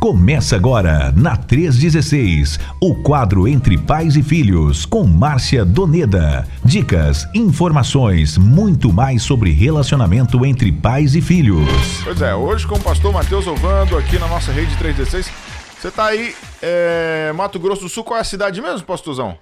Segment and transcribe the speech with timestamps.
[0.00, 6.48] Começa agora, na 316, o quadro Entre Pais e Filhos, com Márcia Doneda.
[6.64, 11.68] Dicas, informações, muito mais sobre relacionamento entre pais e filhos.
[12.02, 15.30] Pois é, hoje com o pastor Matheus Ovando, aqui na nossa rede 316.
[15.78, 19.36] Você tá aí, é, Mato Grosso do Sul, qual é a cidade mesmo, pastorzão?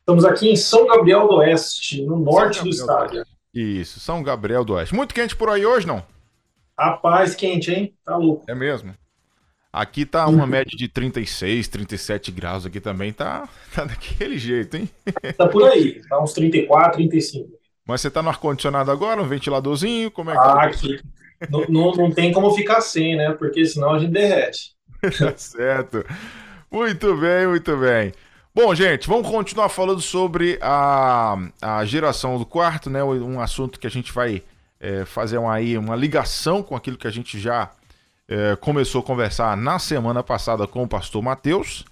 [0.00, 3.24] Estamos aqui em São Gabriel do Oeste, no norte do estado.
[3.54, 4.94] Isso, São Gabriel do Oeste.
[4.94, 6.02] Muito quente por aí hoje, não?
[6.78, 7.94] Rapaz, quente, hein?
[8.04, 8.44] Tá louco.
[8.46, 8.94] É mesmo.
[9.72, 14.90] Aqui tá uma média de 36, 37 graus aqui também, tá, tá daquele jeito, hein?
[15.36, 17.48] Tá por aí, tá uns 34, 35.
[17.86, 20.62] Mas você tá no ar-condicionado agora, um ventiladorzinho, como é que ah, tá?
[20.64, 21.00] aqui.
[21.48, 23.32] Não, não, não tem como ficar sem, né?
[23.32, 24.74] Porque senão a gente derrete.
[25.18, 26.04] tá certo.
[26.70, 28.12] Muito bem, muito bem.
[28.54, 33.02] Bom, gente, vamos continuar falando sobre a, a geração do quarto, né?
[33.02, 34.42] Um assunto que a gente vai
[34.78, 37.70] é, fazer uma, aí, uma ligação com aquilo que a gente já
[38.32, 41.84] é, começou a conversar na semana passada com o pastor Matheus.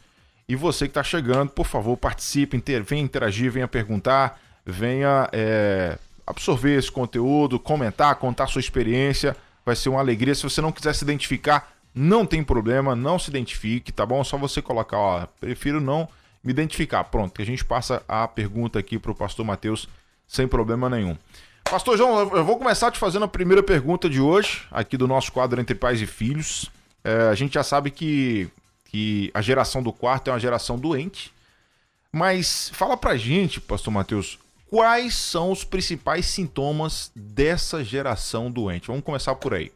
[0.49, 5.99] E você que está chegando, por favor, participe, inter, venha interagir, venha perguntar, venha é,
[6.27, 9.37] absorver esse conteúdo, comentar, contar sua experiência.
[9.67, 10.35] Vai ser uma alegria.
[10.35, 14.25] Se você não quiser se identificar, não tem problema, não se identifique, tá bom?
[14.25, 16.09] Só você colocar, ó, prefiro não
[16.43, 17.05] me identificar.
[17.05, 19.89] Pronto, que a gente passa a pergunta aqui para o pastor Matheus
[20.27, 21.19] sem problema nenhum.
[21.71, 25.31] Pastor João, eu vou começar te fazendo a primeira pergunta de hoje, aqui do nosso
[25.31, 26.69] quadro Entre Pais e Filhos.
[27.05, 28.49] É, a gente já sabe que,
[28.87, 31.33] que a geração do quarto é uma geração doente,
[32.13, 34.37] mas fala pra gente, Pastor Matheus,
[34.69, 38.89] quais são os principais sintomas dessa geração doente?
[38.89, 39.71] Vamos começar por aí.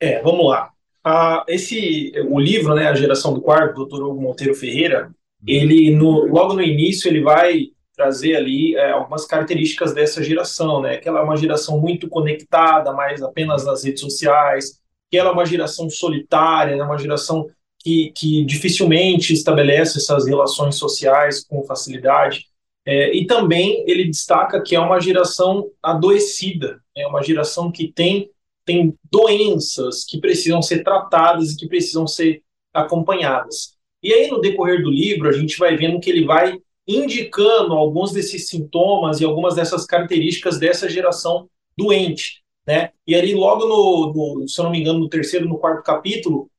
[0.00, 0.70] É, vamos lá.
[1.04, 4.02] Ah, esse, o livro, né, A Geração do Quarto, do Dr.
[4.02, 5.10] Hugo Monteiro Ferreira,
[5.46, 7.70] ele, no, logo no início, ele vai
[8.02, 10.96] trazer ali é, algumas características dessa geração, né?
[10.96, 15.32] Que ela é uma geração muito conectada, mais apenas nas redes sociais, que ela é
[15.32, 16.82] uma geração solitária, né?
[16.82, 17.46] uma geração
[17.78, 22.46] que, que dificilmente estabelece essas relações sociais com facilidade.
[22.84, 28.28] É, e também ele destaca que é uma geração adoecida, é uma geração que tem,
[28.64, 32.42] tem doenças que precisam ser tratadas e que precisam ser
[32.74, 33.76] acompanhadas.
[34.02, 36.58] E aí, no decorrer do livro, a gente vai vendo que ele vai
[36.96, 42.90] indicando alguns desses sintomas e algumas dessas características dessa geração doente, né?
[43.06, 46.50] E ali logo no, no, se eu não me engano, no terceiro, no quarto capítulo,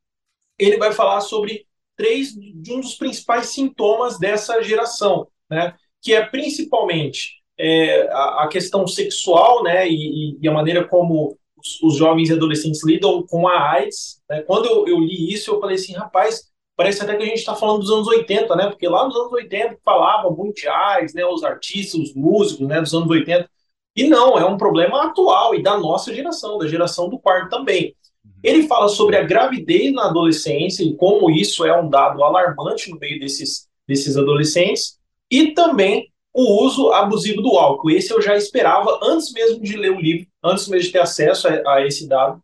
[0.57, 5.75] ele vai falar sobre três de um dos principais sintomas dessa geração, né?
[6.01, 9.87] Que é principalmente é, a, a, questão sexual, né?
[9.87, 14.21] E, e, a maneira como os, os, jovens e adolescentes lidam com a AIDS.
[14.29, 14.41] Né?
[14.41, 17.55] Quando eu, eu li isso, eu falei assim, rapaz, parece até que a gente está
[17.55, 18.67] falando dos anos 80, né?
[18.67, 21.25] Porque lá nos anos 80 falavam mundiais, né?
[21.25, 22.81] Os artistas, os músicos, né?
[22.81, 23.49] Dos anos 80.
[23.95, 27.95] E não, é um problema atual e da nossa geração, da geração do quarto também.
[28.25, 28.31] Uhum.
[28.43, 32.97] Ele fala sobre a gravidez na adolescência e como isso é um dado alarmante no
[32.97, 34.97] meio desses, desses adolescentes,
[35.29, 37.91] e também o uso abusivo do álcool.
[37.91, 41.47] Esse eu já esperava antes mesmo de ler o livro, antes mesmo de ter acesso
[41.47, 42.41] a, a esse dado,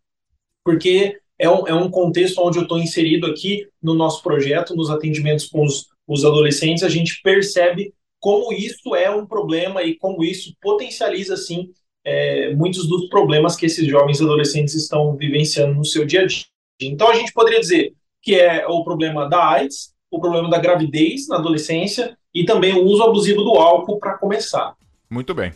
[0.64, 4.90] porque é um, é um contexto onde eu estou inserido aqui no nosso projeto, nos
[4.90, 10.24] atendimentos com os, os adolescentes, a gente percebe como isso é um problema e como
[10.24, 11.70] isso potencializa, sim,
[12.04, 16.44] é, muitos dos problemas que esses jovens adolescentes estão vivenciando no seu dia a dia.
[16.82, 21.28] Então, a gente poderia dizer que é o problema da AIDS, o problema da gravidez
[21.28, 24.76] na adolescência e também o uso abusivo do álcool para começar.
[25.10, 25.54] Muito bem.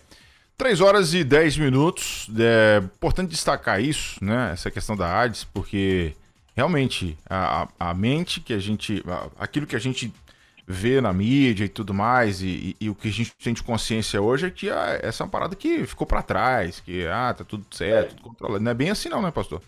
[0.63, 2.29] 3 horas e 10 minutos.
[2.39, 4.51] É importante destacar isso, né?
[4.53, 6.13] Essa questão da AIDS, porque
[6.55, 9.03] realmente a, a mente que a gente.
[9.37, 10.13] aquilo que a gente
[10.65, 13.61] vê na mídia e tudo mais, e, e, e o que a gente tem de
[13.61, 17.35] consciência hoje é que ah, essa é uma parada que ficou para trás, que ah,
[17.37, 18.63] tá tudo certo, tudo controlado.
[18.63, 19.61] Não é bem assim, não, né, pastor?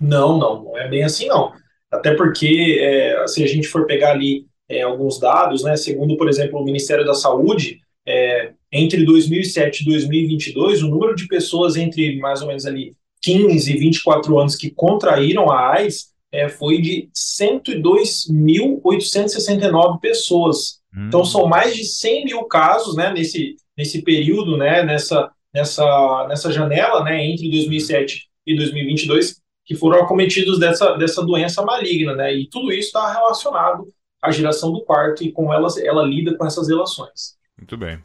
[0.00, 1.52] Não, não, não é bem assim, não.
[1.90, 6.30] Até porque, é, se a gente for pegar ali é, alguns dados, né, segundo, por
[6.30, 12.18] exemplo, o Ministério da Saúde, é, entre 2007 e 2022, o número de pessoas entre
[12.18, 17.08] mais ou menos ali 15 e 24 anos que contraíram a AIDS é, foi de
[17.16, 20.80] 102.869 pessoas.
[20.92, 21.06] Hum.
[21.06, 26.50] Então, são mais de 100 mil casos né, nesse, nesse período, né, nessa, nessa, nessa
[26.50, 32.16] janela né, entre 2007 e 2022, que foram acometidos dessa, dessa doença maligna.
[32.16, 33.86] Né, e tudo isso está relacionado
[34.20, 37.36] à geração do quarto e como ela, ela lida com essas relações.
[37.56, 38.00] Muito bem.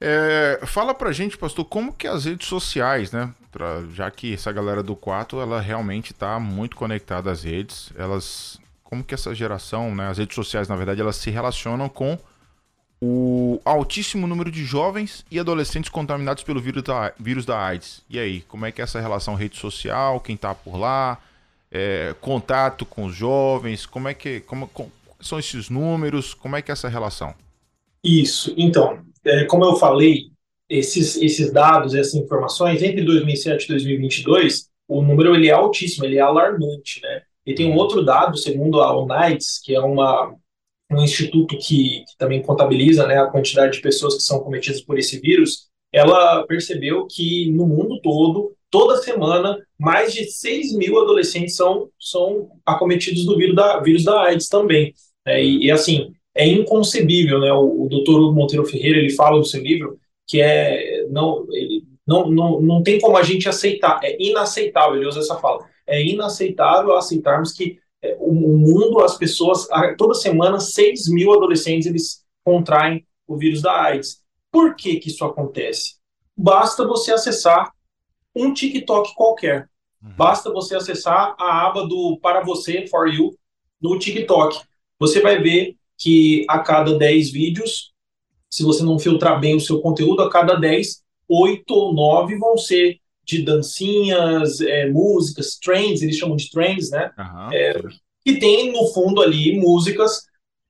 [0.00, 3.32] É, fala pra gente, pastor, como que as redes sociais, né?
[3.50, 8.58] Pra, já que essa galera do quarto, ela realmente tá muito conectada às redes, elas.
[8.84, 10.08] Como que essa geração, né?
[10.08, 12.18] As redes sociais, na verdade, elas se relacionam com
[13.00, 18.02] o altíssimo número de jovens e adolescentes contaminados pelo vírus da, vírus da AIDS.
[18.08, 21.18] E aí, como é que é essa relação rede social, quem tá por lá?
[21.70, 23.86] é, contato com os jovens?
[23.86, 24.90] Como é que como, como,
[25.20, 26.34] são esses números?
[26.34, 27.34] Como é que é essa relação?
[28.02, 28.54] Isso.
[28.56, 30.30] Então, é, como eu falei,
[30.68, 36.16] esses, esses dados, essas informações, entre 2007 e 2022, o número ele é altíssimo, ele
[36.16, 37.22] é alarmante, né?
[37.44, 40.34] E tem um outro dado, segundo a UNAIDS, que é uma,
[40.90, 44.98] um instituto que, que, também contabiliza né, a quantidade de pessoas que são cometidas por
[44.98, 51.54] esse vírus, ela percebeu que no mundo todo, toda semana, mais de 6 mil adolescentes
[51.54, 54.92] são, são acometidos do vírus da, vírus da AIDS também.
[55.24, 57.52] É, e, e, assim, é inconcebível, né?
[57.52, 62.28] O, o doutor Monteiro Ferreira, ele fala no seu livro que é, não, ele, não,
[62.28, 66.96] não, não tem como a gente aceitar, é inaceitável, ele usa essa fala, é inaceitável
[66.96, 73.06] aceitarmos que é, o, o mundo, as pessoas, toda semana, 6 mil adolescentes, eles contraem
[73.26, 74.22] o vírus da AIDS.
[74.50, 75.96] Por que que isso acontece?
[76.36, 77.72] Basta você acessar
[78.34, 79.68] um TikTok qualquer.
[80.02, 80.10] Uhum.
[80.16, 83.34] Basta você acessar a aba do Para Você, For You,
[83.80, 84.60] no TikTok.
[84.98, 87.92] Você vai ver que a cada 10 vídeos,
[88.50, 92.56] se você não filtrar bem o seu conteúdo, a cada 10, 8 ou 9 vão
[92.56, 97.10] ser de dancinhas, é, músicas, trends, eles chamam de trends, né?
[97.18, 97.82] Uhum, é,
[98.24, 100.22] que tem, no fundo, ali músicas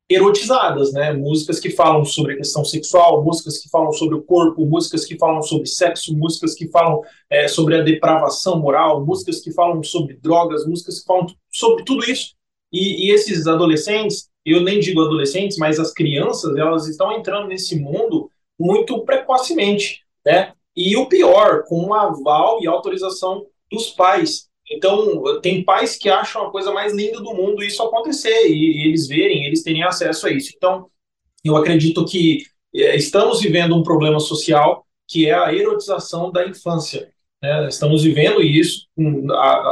[0.08, 1.12] erotizadas, né?
[1.12, 5.18] Músicas que falam sobre a questão sexual, músicas que falam sobre o corpo, músicas que
[5.18, 10.14] falam sobre sexo, músicas que falam é, sobre a depravação moral, músicas que falam sobre
[10.16, 12.34] drogas, músicas que falam sobre tudo isso.
[12.72, 17.78] E, e esses adolescentes, eu nem digo adolescentes, mas as crianças, elas estão entrando nesse
[17.78, 20.52] mundo muito precocemente, né?
[20.74, 24.48] E o pior, com aval e autorização dos pais.
[24.70, 28.88] Então, tem pais que acham a coisa mais linda do mundo isso acontecer e, e
[28.88, 30.52] eles verem, eles terem acesso a isso.
[30.56, 30.88] Então,
[31.44, 32.42] eu acredito que
[32.74, 37.10] é, estamos vivendo um problema social que é a erotização da infância.
[37.40, 37.68] Né?
[37.68, 38.86] Estamos vivendo isso,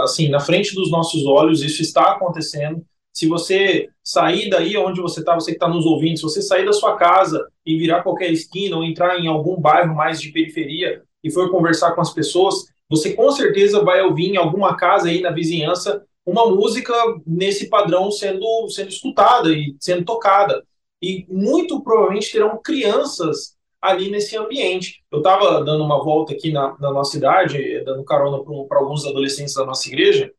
[0.02, 2.84] assim, na frente dos nossos olhos, isso está acontecendo.
[3.14, 6.66] Se você sair daí onde você está, você que está nos ouvindo, se você sair
[6.66, 11.00] da sua casa e virar qualquer esquina ou entrar em algum bairro mais de periferia
[11.22, 12.56] e for conversar com as pessoas,
[12.90, 16.92] você com certeza vai ouvir em alguma casa aí na vizinhança uma música
[17.24, 20.64] nesse padrão sendo, sendo escutada e sendo tocada.
[21.00, 25.04] E muito provavelmente terão crianças ali nesse ambiente.
[25.12, 29.54] Eu estava dando uma volta aqui na, na nossa cidade, dando carona para alguns adolescentes
[29.54, 30.32] da nossa igreja,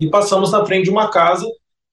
[0.00, 1.44] e passamos na frente de uma casa.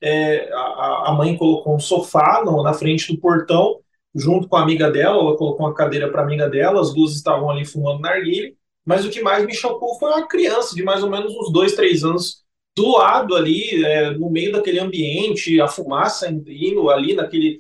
[0.01, 3.79] É, a, a, mãe colocou um sofá no, na frente do portão,
[4.13, 7.13] junto com a amiga dela, ela colocou uma cadeira para a amiga dela, as duas
[7.13, 8.53] estavam ali fumando narguilha,
[8.85, 11.73] mas o que mais me chocou foi uma criança de mais ou menos uns dois,
[11.73, 12.45] três anos
[12.75, 17.59] do lado ali, é, no meio daquele ambiente, a fumaça indo ali naquele.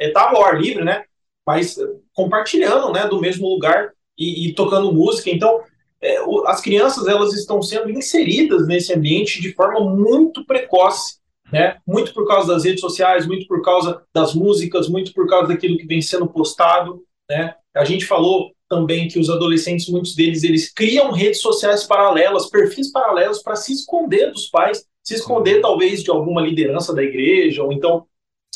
[0.00, 1.04] Estava é, ao ar livre, né?
[1.46, 1.76] Mas
[2.14, 5.30] compartilhando, né, do mesmo lugar e, e tocando música.
[5.30, 5.60] Então,
[6.00, 6.16] é,
[6.46, 11.18] as crianças elas estão sendo inseridas nesse ambiente de forma muito precoce,
[11.52, 11.76] né?
[11.86, 15.76] Muito por causa das redes sociais, muito por causa das músicas, muito por causa daquilo
[15.76, 17.54] que vem sendo postado, né?
[17.74, 22.90] A gente falou também que os adolescentes, muitos deles, eles criam redes sociais paralelas, perfis
[22.90, 27.72] paralelos para se esconder dos pais, se esconder talvez de alguma liderança da igreja ou
[27.72, 28.06] então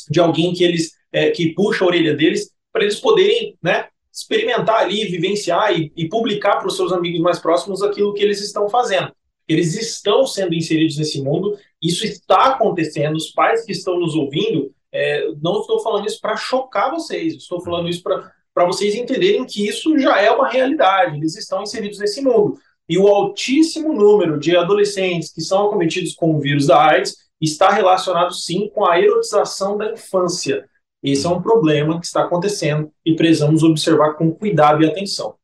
[0.09, 4.79] de alguém que eles é, que puxa a orelha deles para eles poderem, né, experimentar
[4.79, 8.69] ali, vivenciar e, e publicar para os seus amigos mais próximos aquilo que eles estão
[8.69, 9.11] fazendo.
[9.47, 13.15] Eles estão sendo inseridos nesse mundo, isso está acontecendo.
[13.15, 17.61] Os pais que estão nos ouvindo, é, não estou falando isso para chocar vocês, estou
[17.61, 22.21] falando isso para vocês entenderem que isso já é uma realidade, eles estão inseridos nesse
[22.21, 22.57] mundo.
[22.89, 27.69] E o altíssimo número de adolescentes que são acometidos com o vírus da AIDS está
[27.69, 30.65] relacionado sim com a erotização da infância.
[31.03, 35.35] Esse é um problema que está acontecendo e precisamos observar com cuidado e atenção.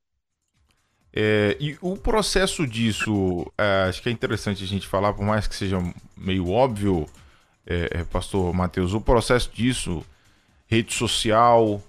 [1.15, 5.45] É, e o processo disso, é, acho que é interessante a gente falar, por mais
[5.45, 5.77] que seja
[6.17, 7.07] meio óbvio,
[7.67, 10.03] é, é pastor Matheus, o processo disso,
[10.65, 11.81] rede social,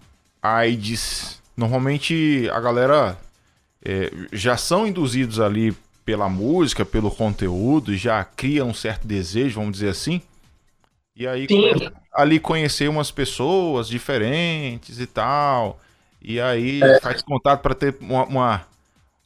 [0.43, 1.41] AIDS.
[1.57, 3.19] Normalmente a galera
[3.83, 9.73] é, já são induzidos ali pela música, pelo conteúdo, já cria um certo desejo, vamos
[9.73, 10.21] dizer assim.
[11.17, 11.47] E aí
[12.13, 15.81] ali conhecer umas pessoas diferentes e tal.
[16.21, 17.01] E aí é.
[17.01, 18.67] faz contato para ter uma, uma,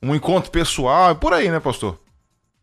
[0.03, 2.01] um encontro pessoal, por aí, né, pastor?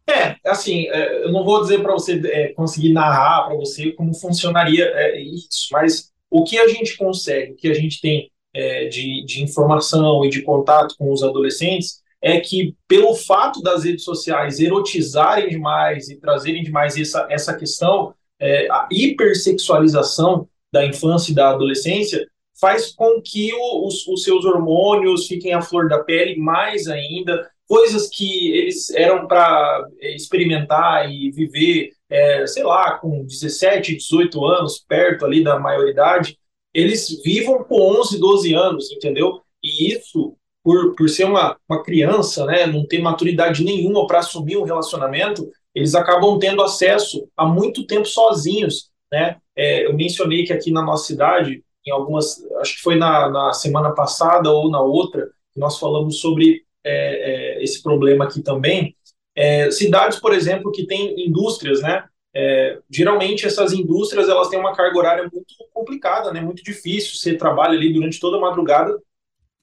[0.08, 4.14] É, assim, é, eu não vou dizer para você é, conseguir narrar para você como
[4.14, 8.86] funcionaria é, isso, mas o que a gente consegue, o que a gente tem é,
[8.88, 14.04] de, de informação e de contato com os adolescentes é que, pelo fato das redes
[14.04, 21.36] sociais erotizarem demais e trazerem demais essa, essa questão, é, a hipersexualização da infância e
[21.36, 22.28] da adolescência,
[22.60, 27.50] faz com que o, os, os, seus hormônios fiquem à flor da pele mais ainda,
[27.68, 34.46] coisas que eles eram para é, experimentar e viver, é, sei lá, com 17, 18
[34.46, 36.38] anos, perto ali da maioridade,
[36.74, 39.42] eles vivam com 11, 12 anos, entendeu?
[39.64, 44.58] E isso, por, por ser uma, uma criança, né, não ter maturidade nenhuma para assumir
[44.58, 49.38] um relacionamento, eles acabam tendo acesso a muito tempo sozinhos, né?
[49.56, 53.54] É, eu mencionei que aqui na nossa cidade, em algumas, acho que foi na, na
[53.54, 58.96] semana passada ou na outra, nós falamos sobre é, é, esse problema aqui também.
[59.36, 62.06] É, cidades, por exemplo, que têm indústrias, né?
[62.34, 66.42] É, geralmente essas indústrias elas têm uma carga horária muito complicada, né?
[66.42, 67.16] Muito difícil.
[67.16, 68.98] Você trabalha ali durante toda a madrugada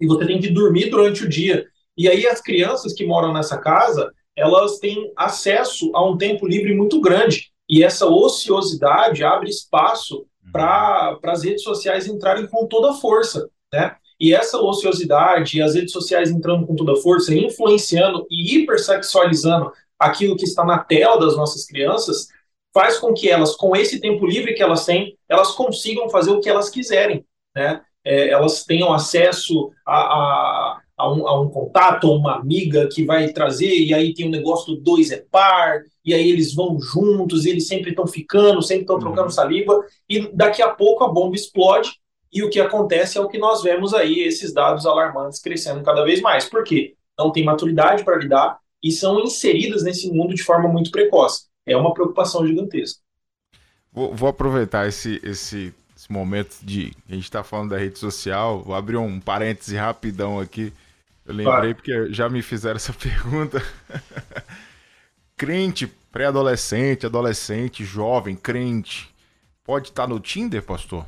[0.01, 1.67] e você tem que dormir durante o dia.
[1.97, 6.75] E aí as crianças que moram nessa casa, elas têm acesso a um tempo livre
[6.75, 7.51] muito grande.
[7.69, 13.97] E essa ociosidade abre espaço para as redes sociais entrarem com toda a força, né?
[14.21, 20.37] E essa ociosidade as redes sociais entrando com toda a força, influenciando e hipersexualizando aquilo
[20.37, 22.29] que está na tela das nossas crianças,
[22.73, 26.41] faz com que elas, com esse tempo livre que elas têm, elas consigam fazer o
[26.41, 27.83] que elas quiserem, né?
[28.05, 33.05] É, elas tenham acesso a, a, a, um, a, um, contato, a uma amiga que
[33.05, 36.55] vai trazer, e aí tem o um negócio do dois é par, e aí eles
[36.55, 39.31] vão juntos, eles sempre estão ficando, sempre estão trocando uhum.
[39.31, 41.91] saliva, e daqui a pouco a bomba explode,
[42.33, 46.03] e o que acontece é o que nós vemos aí, esses dados alarmantes crescendo cada
[46.03, 46.47] vez mais.
[46.47, 46.95] Por quê?
[47.19, 51.47] Não tem maturidade para lidar e são inseridas nesse mundo de forma muito precoce.
[51.67, 53.01] É uma preocupação gigantesca.
[53.93, 58.63] Vou, vou aproveitar esse, esse, esse, momento de a gente está falando da rede social.
[58.63, 60.73] Vou abrir um parêntese rapidão aqui.
[61.27, 61.75] Eu lembrei claro.
[61.75, 63.63] porque já me fizeram essa pergunta.
[65.37, 69.13] Crente, pré-adolescente, adolescente, jovem, crente,
[69.65, 71.07] pode estar no Tinder, pastor?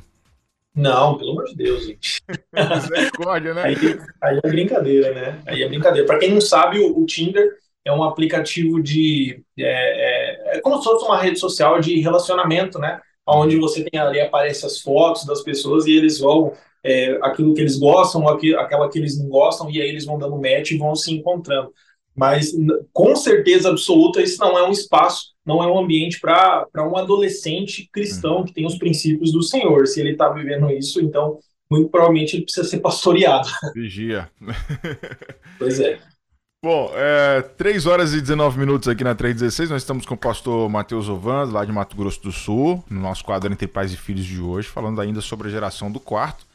[0.75, 2.21] Não, pelo amor de Deus, gente.
[2.53, 3.63] Misericórdia, né?
[3.63, 3.75] Aí,
[4.21, 5.41] aí, é brincadeira, né?
[5.45, 6.05] Aí é brincadeira.
[6.05, 7.49] Para quem não sabe, o, o, Tinder
[7.85, 9.41] é um aplicativo de.
[9.57, 12.99] É, é, é, como se fosse uma rede social de relacionamento, né?
[13.25, 16.51] Onde você tem ali, aparece as fotos das pessoas e eles vão.
[16.83, 20.19] É, aquilo que eles gostam, aquilo, aquela que eles não gostam, e aí eles vão
[20.19, 21.73] dando match e vão se encontrando.
[22.15, 22.53] Mas,
[22.93, 27.87] com certeza absoluta, isso não é um espaço não é um ambiente para um adolescente
[27.93, 29.85] cristão que tem os princípios do Senhor.
[29.85, 31.37] Se ele está vivendo isso, então,
[31.69, 33.47] muito provavelmente ele precisa ser pastoreado.
[33.75, 34.29] Vigia.
[35.59, 35.99] pois é.
[36.63, 39.69] Bom, é, 3 horas e 19 minutos aqui na 316.
[39.69, 43.23] Nós estamos com o pastor Matheus Ovando, lá de Mato Grosso do Sul, no nosso
[43.23, 46.47] quadro Entre Pais e Filhos de hoje, falando ainda sobre a geração do quarto.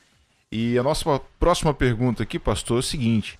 [0.50, 3.38] E a nossa próxima pergunta aqui, pastor, é o seguinte: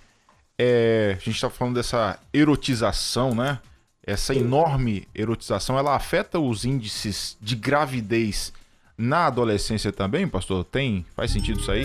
[0.62, 3.60] é, a gente está falando dessa erotização, né?
[4.06, 8.52] essa enorme erotização, ela afeta os índices de gravidez
[8.96, 10.64] na adolescência também, pastor?
[10.64, 11.06] Tem?
[11.16, 11.84] Faz sentido isso aí?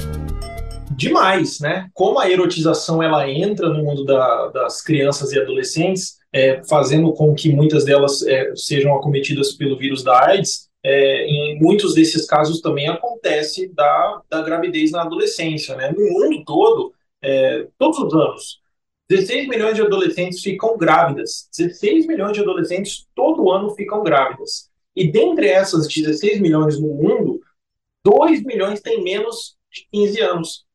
[0.92, 1.90] Demais, né?
[1.94, 7.34] Como a erotização ela entra no mundo da, das crianças e adolescentes, é, fazendo com
[7.34, 12.60] que muitas delas é, sejam acometidas pelo vírus da AIDS, é, em muitos desses casos
[12.60, 15.94] também acontece da, da gravidez na adolescência, né?
[15.96, 18.65] No mundo todo, é, todos os anos,
[19.10, 21.48] 16 milhões de adolescentes ficam grávidas.
[21.56, 24.70] 16 milhões de adolescentes todo ano ficam grávidas.
[24.96, 27.40] E dentre essas 16 milhões no mundo,
[28.04, 30.66] 2 milhões têm menos de 15 anos.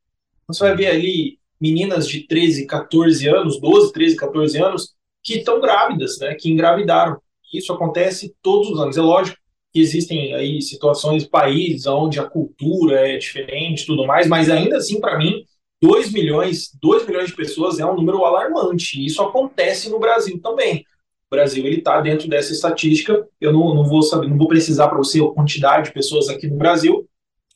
[0.47, 5.59] Você vai ver ali meninas de 13, 14 anos, 12, 13, 14 anos, que estão
[5.59, 7.17] grávidas, né, que engravidaram.
[7.53, 8.97] Isso acontece todos os anos.
[8.97, 9.37] É lógico
[9.73, 14.99] que existem aí situações, países onde a cultura é diferente tudo mais, mas ainda assim,
[14.99, 15.45] para mim,
[15.81, 19.03] 2 milhões, 2 milhões de pessoas é um número alarmante.
[19.03, 20.85] Isso acontece no Brasil também.
[21.27, 23.27] O Brasil ele está dentro dessa estatística.
[23.39, 26.47] Eu não, não vou saber, não vou precisar para você a quantidade de pessoas aqui
[26.47, 27.07] no Brasil,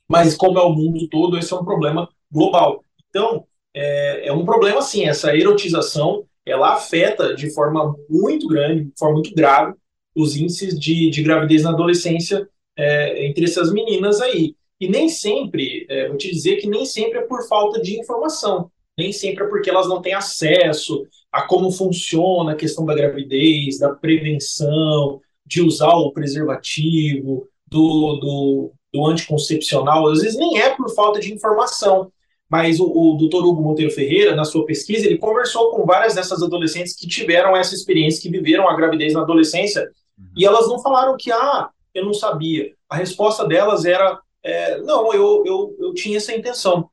[0.07, 2.83] mas como é o mundo todo, esse é um problema global.
[3.09, 8.93] Então, é, é um problema sim, essa erotização, ela afeta de forma muito grande, de
[8.97, 9.75] forma muito grave,
[10.15, 14.55] os índices de, de gravidez na adolescência é, entre essas meninas aí.
[14.85, 18.69] E nem sempre, é, vou te dizer que nem sempre é por falta de informação,
[18.95, 23.79] nem sempre é porque elas não têm acesso a como funciona a questão da gravidez,
[23.79, 30.93] da prevenção, de usar o preservativo, do, do, do anticoncepcional, às vezes nem é por
[30.93, 32.11] falta de informação.
[32.47, 36.43] Mas o, o doutor Hugo Monteiro Ferreira, na sua pesquisa, ele conversou com várias dessas
[36.43, 39.81] adolescentes que tiveram essa experiência, que viveram a gravidez na adolescência,
[40.15, 40.25] uhum.
[40.37, 42.71] e elas não falaram que, ah, eu não sabia.
[42.87, 46.89] A resposta delas era é, não, eu, eu, eu tinha essa intenção.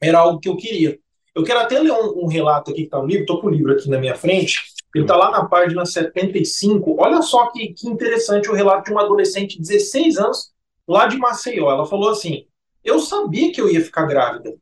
[0.00, 0.98] Era algo que eu queria.
[1.32, 3.50] Eu quero até ler um, um relato aqui que está no livro, estou com o
[3.50, 4.74] livro aqui na minha frente.
[4.92, 6.96] Ele está lá na página 75.
[6.98, 10.52] Olha só que, que interessante o relato de uma adolescente de 16 anos,
[10.88, 11.70] lá de Maceió.
[11.70, 12.46] Ela falou assim:
[12.82, 14.56] Eu sabia que eu ia ficar grávida.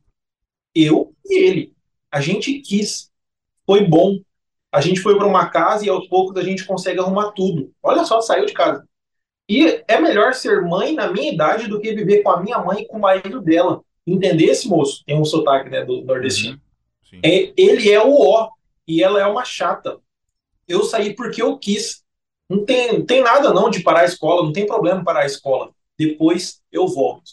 [0.74, 1.72] Eu e ele.
[2.12, 3.10] A gente quis.
[3.64, 4.18] Foi bom.
[4.70, 7.72] A gente foi para uma casa e aos poucos a gente consegue arrumar tudo.
[7.82, 8.86] Olha só, saiu de casa.
[9.48, 12.82] E é melhor ser mãe na minha idade do que viver com a minha mãe
[12.82, 13.82] e com o marido dela.
[14.06, 15.04] Entender esse moço?
[15.04, 16.60] Tem um sotaque né, do nordestino.
[17.12, 17.20] Uhum.
[17.22, 18.50] É, ele é o ó
[18.86, 19.98] e ela é uma chata.
[20.66, 22.04] Eu saí porque eu quis.
[22.48, 25.26] Não tem, não tem nada não de parar a escola, não tem problema parar a
[25.26, 25.70] escola.
[25.98, 27.32] Depois eu volto.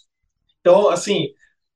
[0.59, 1.29] Então, assim,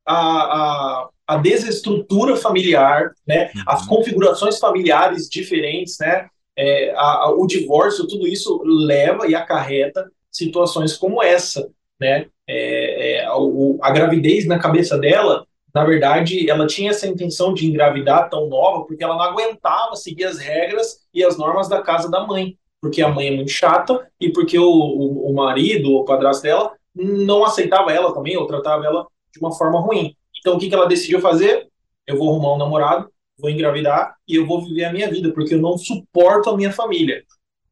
[0.05, 3.63] a, a, a desestrutura familiar, né, uhum.
[3.67, 10.95] as configurações familiares diferentes, né, é, a, o divórcio, tudo isso leva e acarreta situações
[10.95, 12.27] como essa, né?
[12.47, 13.33] É, é, a,
[13.81, 18.85] a, gravidez na cabeça dela, na verdade, ela tinha essa intenção de engravidar tão nova
[18.85, 23.01] porque ela não aguentava seguir as regras e as normas da casa da mãe, porque
[23.01, 27.43] a mãe é muito chata e porque o, o, o marido, o padrasto dela, não
[27.43, 30.15] aceitava ela também ou tratava ela de uma forma ruim.
[30.39, 31.67] Então, o que, que ela decidiu fazer?
[32.05, 35.55] Eu vou arrumar um namorado, vou engravidar e eu vou viver a minha vida, porque
[35.55, 37.23] eu não suporto a minha família.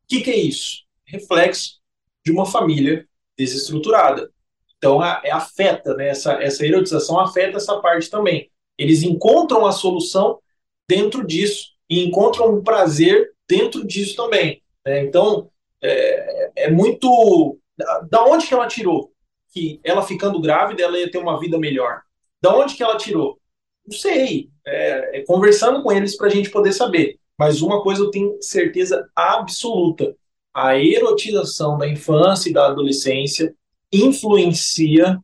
[0.03, 0.83] O que, que é isso?
[1.07, 1.79] Reflexo
[2.25, 4.31] de uma família desestruturada.
[4.77, 6.09] Então, a, é, afeta, né?
[6.09, 8.49] essa, essa erotização afeta essa parte também.
[8.77, 10.39] Eles encontram a solução
[10.87, 14.61] dentro disso e encontram um prazer dentro disso também.
[14.85, 15.03] Né?
[15.03, 15.49] Então,
[15.81, 17.57] é, é muito.
[17.77, 19.11] Da, da onde que ela tirou?
[19.53, 22.01] Que ela ficando grávida, ela ia ter uma vida melhor.
[22.41, 23.39] Da onde que ela tirou?
[23.85, 24.49] Não sei.
[24.65, 27.19] É, é conversando com eles para a gente poder saber.
[27.37, 30.15] Mas uma coisa eu tenho certeza absoluta:
[30.55, 33.53] a erotização da infância e da adolescência
[33.91, 35.19] influencia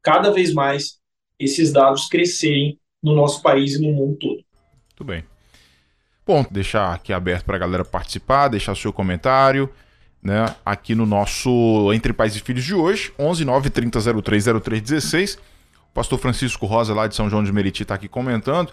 [0.00, 1.00] cada vez mais
[1.36, 4.44] esses dados crescerem no nosso país e no mundo todo.
[4.90, 5.24] Muito bem.
[6.24, 9.68] Bom, deixar aqui aberto para a galera participar, deixar seu comentário,
[10.22, 14.80] né, aqui no nosso Entre Pais e Filhos de hoje, 11 9 30 03 03
[14.80, 15.34] 16.
[15.34, 18.72] O pastor Francisco Rosa, lá de São João de Meriti, está aqui comentando.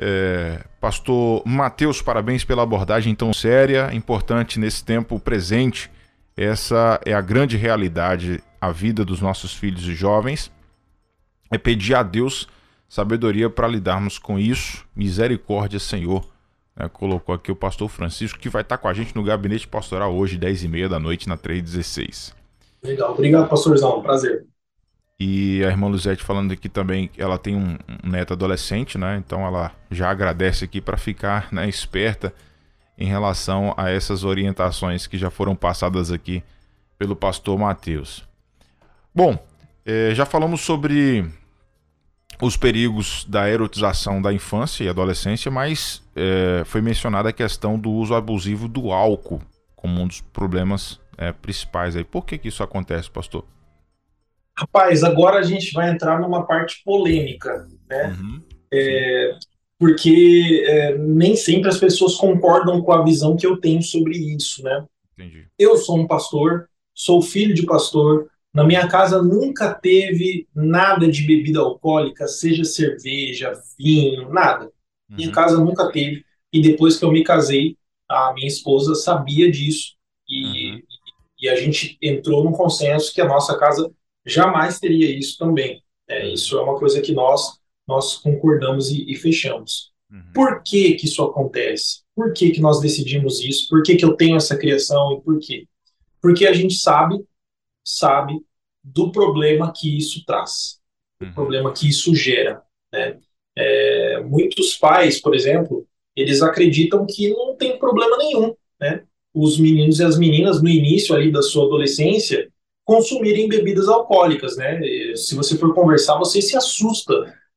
[0.00, 5.90] É, pastor Mateus, parabéns pela abordagem tão séria, importante nesse tempo presente.
[6.36, 10.50] Essa é a grande realidade, a vida dos nossos filhos e jovens.
[11.50, 12.48] É pedir a Deus
[12.88, 14.84] sabedoria para lidarmos com isso.
[14.94, 16.26] Misericórdia, Senhor.
[16.74, 20.14] É, colocou aqui o pastor Francisco, que vai estar com a gente no gabinete pastoral
[20.14, 22.34] hoje, 10h30 da noite, na 316.
[22.82, 24.02] Legal, obrigado, pastorzão.
[24.02, 24.46] Prazer.
[25.20, 29.16] E a irmã Luzete falando aqui também, ela tem um, neto adolescente, né?
[29.16, 32.34] Então ela já agradece aqui para ficar né, esperta
[32.98, 36.42] em relação a essas orientações que já foram passadas aqui
[36.98, 38.24] pelo pastor Mateus.
[39.14, 39.38] Bom,
[39.84, 41.24] é, já falamos sobre
[42.40, 47.90] os perigos da erotização da infância e adolescência, mas é, foi mencionada a questão do
[47.90, 49.40] uso abusivo do álcool
[49.82, 52.04] como um dos problemas é, principais aí.
[52.04, 53.44] Por que, que isso acontece, pastor?
[54.56, 58.16] Rapaz, agora a gente vai entrar numa parte polêmica, né?
[58.18, 58.40] Uhum.
[58.72, 59.38] É,
[59.78, 64.62] porque é, nem sempre as pessoas concordam com a visão que eu tenho sobre isso,
[64.62, 64.84] né?
[65.18, 65.46] Entendi.
[65.58, 68.28] Eu sou um pastor, sou filho de pastor.
[68.52, 74.66] Na minha casa nunca teve nada de bebida alcoólica, seja cerveja, vinho, nada.
[75.10, 75.16] Uhum.
[75.16, 76.24] Minha casa nunca teve.
[76.52, 77.76] E depois que eu me casei,
[78.08, 79.94] a minha esposa sabia disso.
[80.28, 80.82] E, uhum.
[81.40, 83.90] e a gente entrou num consenso que a nossa casa
[84.24, 85.82] jamais teria isso também.
[86.08, 89.92] É, isso é uma coisa que nós nós concordamos e, e fechamos.
[90.10, 90.22] Uhum.
[90.32, 92.02] Por que que isso acontece?
[92.14, 93.68] Por que que nós decidimos isso?
[93.68, 95.66] Por que que eu tenho essa criação e por quê?
[96.20, 97.22] Porque a gente sabe
[97.84, 98.40] sabe
[98.82, 100.80] do problema que isso traz,
[101.20, 101.34] do uhum.
[101.34, 102.62] problema que isso gera.
[102.92, 103.18] Né?
[103.56, 109.04] É, muitos pais, por exemplo, eles acreditam que não tem problema nenhum, né?
[109.34, 112.51] Os meninos e as meninas no início ali da sua adolescência,
[112.84, 114.80] consumirem bebidas alcoólicas, né?
[115.14, 117.14] Se você for conversar, você se assusta,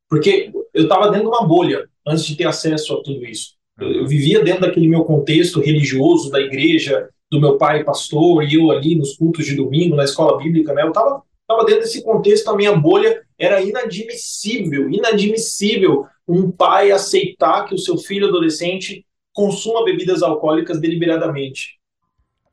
[0.10, 3.56] porque eu estava dentro de uma bolha antes de ter acesso a tudo isso.
[3.80, 8.54] Eu, eu, vivia dentro daquele meu contexto religioso da igreja, do meu pai pastor e
[8.54, 10.84] eu ali nos cultos de domingo na escola bíblica, né?
[10.84, 17.66] Eu estava tava dentro desse contexto, a minha bolha era inadmissível, inadmissível um pai aceitar
[17.66, 21.78] que o seu filho adolescente consuma bebidas alcoólicas deliberadamente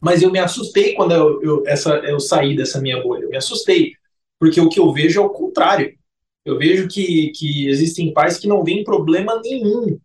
[0.03, 3.23] mas eu me assustei quando eu, eu, essa, eu saí dessa minha bolha.
[3.23, 3.93] Eu me assustei,
[4.37, 5.97] porque o que eu vejo é o contrário.
[6.45, 9.97] Eu vejo que, que existem pais que não veem problema nenhum.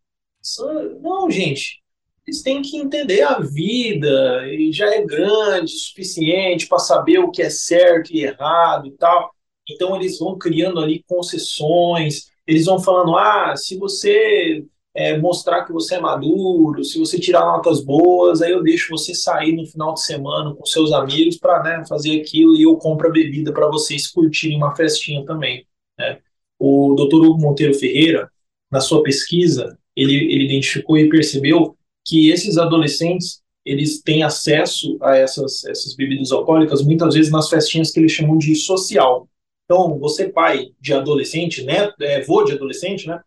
[1.01, 1.81] Não, gente,
[2.27, 7.31] eles têm que entender a vida, e já é grande o suficiente para saber o
[7.31, 9.31] que é certo e errado e tal.
[9.67, 14.63] Então eles vão criando ali concessões, eles vão falando: ah, se você
[14.97, 19.13] é, mostrar que você é maduro, se você tirar notas boas, aí eu deixo você
[19.13, 23.07] sair no final de semana com seus amigos para né, fazer aquilo e eu compro
[23.07, 25.67] a bebida para vocês curtirem uma festinha também.
[25.99, 26.17] Né?
[26.57, 27.27] O Dr.
[27.27, 28.27] Hugo Monteiro Ferreira,
[28.71, 35.15] na sua pesquisa, ele, ele identificou e percebeu que esses adolescentes eles têm acesso a
[35.15, 39.29] essas, essas bebidas alcoólicas muitas vezes nas festinhas que eles chamam de social.
[39.65, 43.21] Então, você pai de adolescente, né, é, vô de adolescente, né,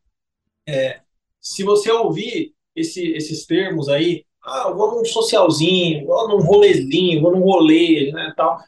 [0.66, 1.00] é,
[1.40, 7.32] se você ouvir esse, esses termos aí, ah, vou num socialzinho, vou num rolezinho, vou
[7.32, 8.58] num rolê, né, tal,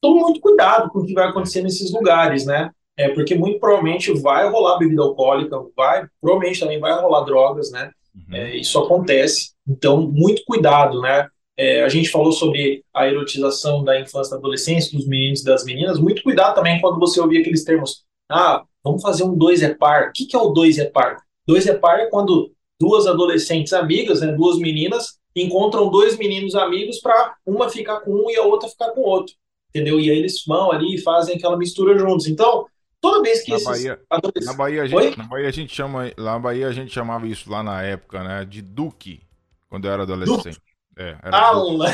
[0.00, 4.12] tome muito cuidado com o que vai acontecer nesses lugares, né, é, porque muito provavelmente
[4.20, 8.34] vai rolar bebida alcoólica, vai, provavelmente também vai rolar drogas, né, uhum.
[8.34, 11.28] é, isso acontece, então muito cuidado, né,
[11.60, 15.44] é, a gente falou sobre a erotização da infância e da adolescência, dos meninos e
[15.44, 15.98] das meninas.
[15.98, 18.02] Muito cuidado também quando você ouvir aqueles termos.
[18.30, 20.08] Ah, vamos fazer um dois é par.
[20.08, 21.18] O que, que é o dois é par?
[21.50, 27.00] Dois é par é quando duas adolescentes amigas, né, duas meninas, encontram dois meninos amigos
[27.00, 29.34] para uma ficar com um e a outra ficar com o outro.
[29.70, 29.98] Entendeu?
[29.98, 32.28] E aí eles vão ali e fazem aquela mistura juntos.
[32.28, 32.66] Então,
[33.00, 34.46] toda vez que na esses Bahia, adolescentes...
[34.46, 37.26] na Bahia, a gente, na Bahia a gente chama, lá na Bahia a gente chamava
[37.26, 39.20] isso lá na época, né, de Duque,
[39.68, 40.54] quando eu era adolescente.
[40.54, 40.70] Duque.
[40.96, 41.88] É, Aula!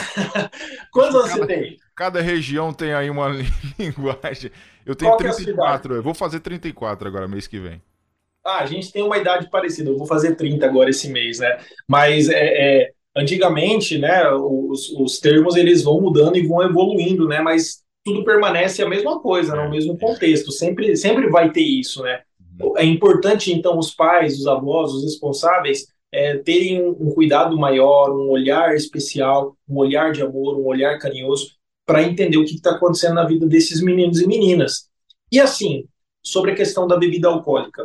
[0.93, 1.79] Quantos anos você tem?
[1.95, 3.29] Cada região tem aí uma
[3.79, 4.51] linguagem.
[4.85, 7.81] Eu tenho Qual 34, é eu vou fazer 34 agora, mês que vem.
[8.47, 11.59] Ah, a gente tem uma idade parecida, eu vou fazer 30 agora esse mês, né?
[11.89, 17.41] Mas é, é antigamente, né, os, os termos eles vão mudando e vão evoluindo, né?
[17.41, 20.53] Mas tudo permanece a mesma coisa, no mesmo contexto.
[20.53, 22.21] Sempre, sempre vai ter isso, né?
[22.61, 22.79] Uhum.
[22.79, 28.31] É importante, então, os pais, os avós, os responsáveis é, terem um cuidado maior, um
[28.31, 31.51] olhar especial, um olhar de amor, um olhar carinhoso,
[31.85, 34.89] para entender o que está acontecendo na vida desses meninos e meninas.
[35.33, 35.85] E assim,
[36.23, 37.85] sobre a questão da bebida alcoólica,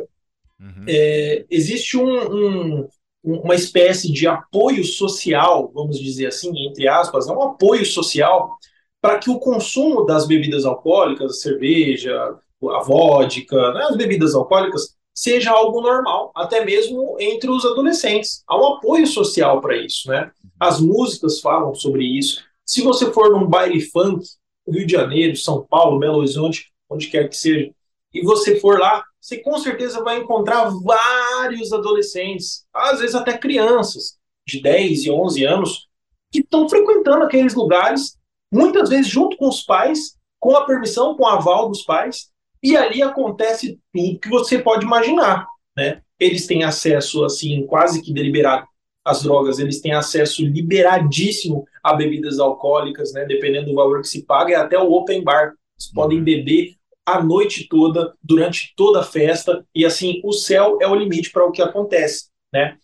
[0.62, 0.84] uhum.
[0.86, 2.88] é, existe um, um,
[3.22, 8.56] uma espécie de apoio social, vamos dizer assim, entre aspas, é um apoio social
[9.00, 14.96] para que o consumo das bebidas alcoólicas, a cerveja, a vodka, né, as bebidas alcoólicas,
[15.14, 18.42] seja algo normal, até mesmo entre os adolescentes.
[18.46, 20.30] Há um apoio social para isso, né?
[20.58, 22.42] As músicas falam sobre isso.
[22.64, 24.24] Se você for num baile funk,
[24.66, 27.70] Rio de Janeiro, São Paulo, Belo Horizonte, onde quer que seja,
[28.14, 34.18] e você for lá, você com certeza vai encontrar vários adolescentes, às vezes até crianças
[34.44, 35.88] de 10 e 11 anos,
[36.32, 38.18] que estão frequentando aqueles lugares,
[38.52, 42.76] muitas vezes junto com os pais, com a permissão, com o aval dos pais, e
[42.76, 46.02] ali acontece tudo que você pode imaginar, né?
[46.18, 48.66] Eles têm acesso, assim, quase que deliberado
[49.04, 53.24] às drogas, eles têm acesso liberadíssimo a bebidas alcoólicas, né?
[53.24, 55.54] Dependendo do valor que se paga, e até o open bar.
[55.76, 55.94] Eles uhum.
[55.94, 60.94] podem beber a noite toda, durante toda a festa, e assim, o céu é o
[60.94, 62.76] limite para o que acontece, né?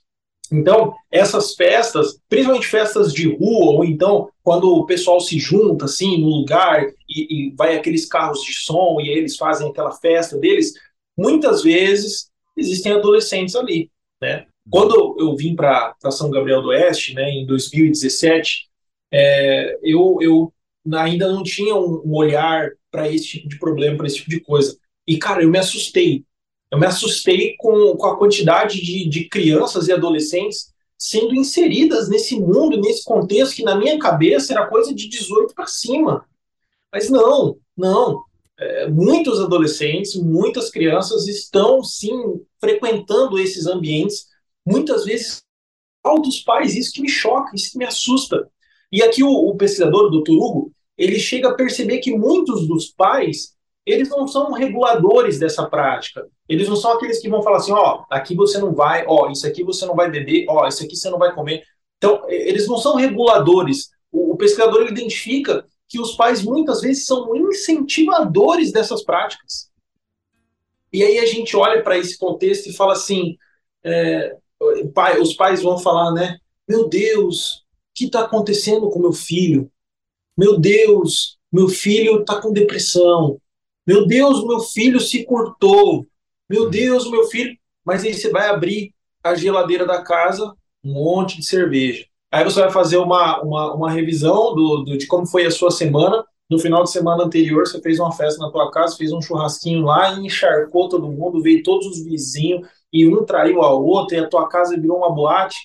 [0.51, 6.19] Então, essas festas, principalmente festas de rua, ou então quando o pessoal se junta assim
[6.23, 10.73] no lugar e, e vai aqueles carros de som e eles fazem aquela festa deles,
[11.17, 14.47] muitas vezes existem adolescentes ali, né?
[14.71, 18.69] Quando eu vim para São Gabriel do Oeste, né, em 2017,
[19.11, 20.53] é, eu, eu
[20.95, 24.41] ainda não tinha um, um olhar para esse tipo de problema, para esse tipo de
[24.41, 24.77] coisa.
[25.07, 26.25] E, cara, eu me assustei
[26.71, 32.39] eu me assustei com, com a quantidade de, de crianças e adolescentes sendo inseridas nesse
[32.39, 36.27] mundo, nesse contexto que na minha cabeça era coisa de 18 para cima.
[36.93, 38.23] Mas não, não.
[38.59, 44.27] É, muitos adolescentes, muitas crianças estão sim frequentando esses ambientes,
[44.67, 45.43] muitas vezes
[46.23, 48.51] dos pais, isso que me choca, isso que me assusta.
[48.91, 50.33] E aqui o, o pesquisador, o Dr.
[50.33, 53.57] Hugo, ele chega a perceber que muitos dos pais
[53.87, 56.29] eles não são reguladores dessa prática.
[56.47, 59.47] Eles não são aqueles que vão falar assim, ó, aqui você não vai, ó, isso
[59.47, 61.63] aqui você não vai beber, ó, isso aqui você não vai comer.
[61.97, 63.89] Então, eles não são reguladores.
[64.13, 69.71] O, o pesquisador identifica que os pais muitas vezes são incentivadores dessas práticas.
[70.93, 73.37] E aí a gente olha para esse contexto e fala assim,
[73.83, 74.37] é,
[74.95, 76.39] pai, os pais vão falar, né?
[76.69, 77.63] Meu Deus, o
[77.95, 79.71] que está acontecendo com meu filho?
[80.39, 83.41] Meu Deus, meu filho está com depressão.
[83.85, 86.07] Meu Deus, meu filho se cortou.
[86.49, 86.71] Meu.
[86.71, 87.59] Deus, meu filho.
[87.85, 92.07] Mas aí você vai abrir a geladeira da casa, um monte de cerveja.
[92.31, 95.73] Aí você vai fazer uma, uma, uma revisão do, do, de como foi a sua
[95.73, 96.25] semana.
[96.49, 99.83] No final de semana anterior, você fez uma festa na tua casa, fez um churrasquinho
[99.85, 104.29] lá encharcou todo mundo, veio todos os vizinhos, e um traiu a outra, e a
[104.29, 105.59] tua casa virou uma boate,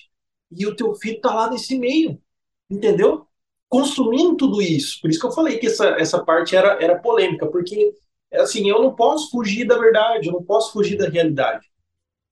[0.50, 2.20] e o teu filho tá lá nesse meio,
[2.68, 3.26] entendeu?
[3.74, 5.00] Consumindo tudo isso.
[5.00, 7.92] Por isso que eu falei que essa, essa parte era, era polêmica, porque
[8.32, 11.66] assim, eu não posso fugir da verdade, eu não posso fugir da realidade.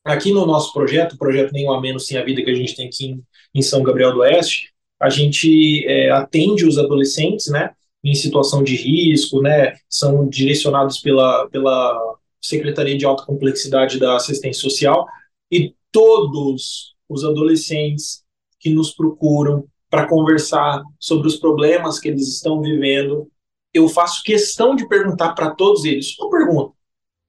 [0.04, 2.76] Aqui no nosso projeto, o projeto Nenhum a Menos Sem a Vida que a gente
[2.76, 3.24] tem aqui em,
[3.56, 7.72] em São Gabriel do Oeste, a gente é, atende os adolescentes, né,
[8.04, 14.62] em situação de risco, né, são direcionados pela, pela Secretaria de Alta Complexidade da Assistência
[14.62, 15.08] Social,
[15.50, 18.22] e todos os adolescentes
[18.60, 23.30] que nos procuram para conversar sobre os problemas que eles estão vivendo.
[23.74, 26.18] Eu faço questão de perguntar para todos eles.
[26.18, 26.74] Uma pergunta: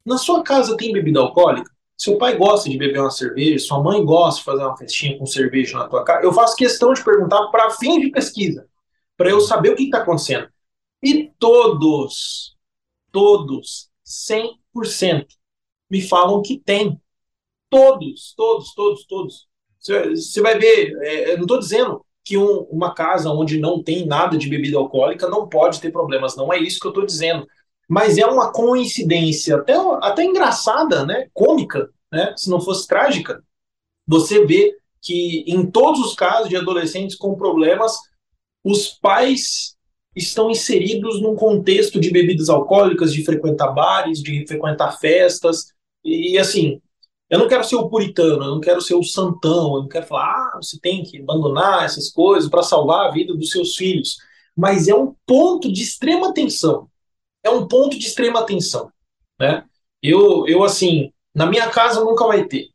[0.06, 1.70] na sua casa tem bebida alcoólica?
[1.98, 5.26] Seu pai gosta de beber uma cerveja, sua mãe gosta de fazer uma festinha com
[5.26, 6.24] cerveja na tua casa.
[6.24, 8.66] Eu faço questão de perguntar para fim de pesquisa,
[9.18, 10.48] para eu saber o que está acontecendo.
[11.04, 12.56] E todos,
[13.12, 15.28] todos, 100%,
[15.90, 16.98] me falam que tem.
[17.70, 19.48] Todos, todos, todos, todos.
[19.80, 24.06] Você vai ver, é, eu não estou dizendo que um, uma casa onde não tem
[24.06, 27.48] nada de bebida alcoólica não pode ter problemas, não é isso que eu estou dizendo.
[27.88, 31.28] Mas é uma coincidência até, até engraçada, né?
[31.34, 32.34] cômica, né?
[32.38, 33.44] se não fosse trágica.
[34.08, 37.98] Você vê que em todos os casos de adolescentes com problemas,
[38.64, 39.76] os pais
[40.16, 46.82] estão inseridos num contexto de bebidas alcoólicas, de frequentar bares, de frequentar festas, e assim,
[47.34, 50.06] eu não quero ser o puritano, eu não quero ser o santão, eu não quero
[50.06, 54.18] falar, ah, você tem que abandonar essas coisas para salvar a vida dos seus filhos.
[54.56, 56.88] Mas é um ponto de extrema atenção.
[57.44, 58.92] É um ponto de extrema atenção.
[59.40, 59.64] Né?
[60.00, 62.70] Eu, eu, assim, na minha casa nunca vai ter.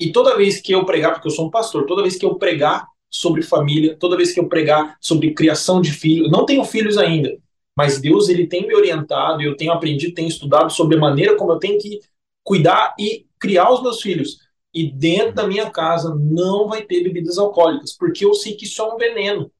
[0.00, 2.34] E toda vez que eu pregar, porque eu sou um pastor, toda vez que eu
[2.34, 6.98] pregar sobre família, toda vez que eu pregar sobre criação de filhos, não tenho filhos
[6.98, 7.38] ainda,
[7.76, 11.52] mas Deus ele tem me orientado, eu tenho aprendido, tenho estudado sobre a maneira como
[11.52, 12.00] eu tenho que
[12.42, 14.38] cuidar e criar os meus filhos.
[14.72, 18.80] E dentro da minha casa não vai ter bebidas alcoólicas, porque eu sei que isso
[18.80, 19.50] é um veneno.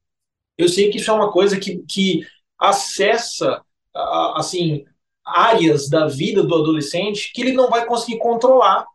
[0.57, 2.25] Eu sei que isso é uma coisa que, que
[2.57, 3.61] acessa,
[4.35, 4.85] assim,
[5.25, 8.85] áreas da vida do adolescente que ele não vai conseguir controlar.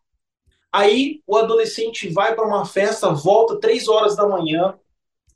[0.72, 4.78] Aí o adolescente vai para uma festa, volta três horas da manhã,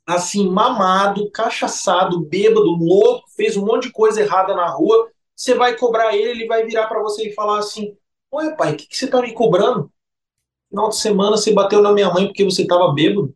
[0.05, 5.09] assim, mamado, cachaçado, bêbado, louco, fez um monte de coisa errada na rua.
[5.35, 7.95] Você vai cobrar ele, ele vai virar para você e falar assim:
[8.33, 9.91] Ué, pai, o que, que você tá me cobrando?
[10.69, 13.35] Final de semana você bateu na minha mãe porque você tava bêbado.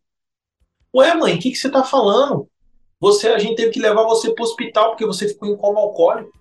[0.96, 2.50] Ué, mãe, o que, que você tá falando?
[2.98, 6.32] Você, a gente teve que levar você pro hospital porque você ficou em coma alcoólico.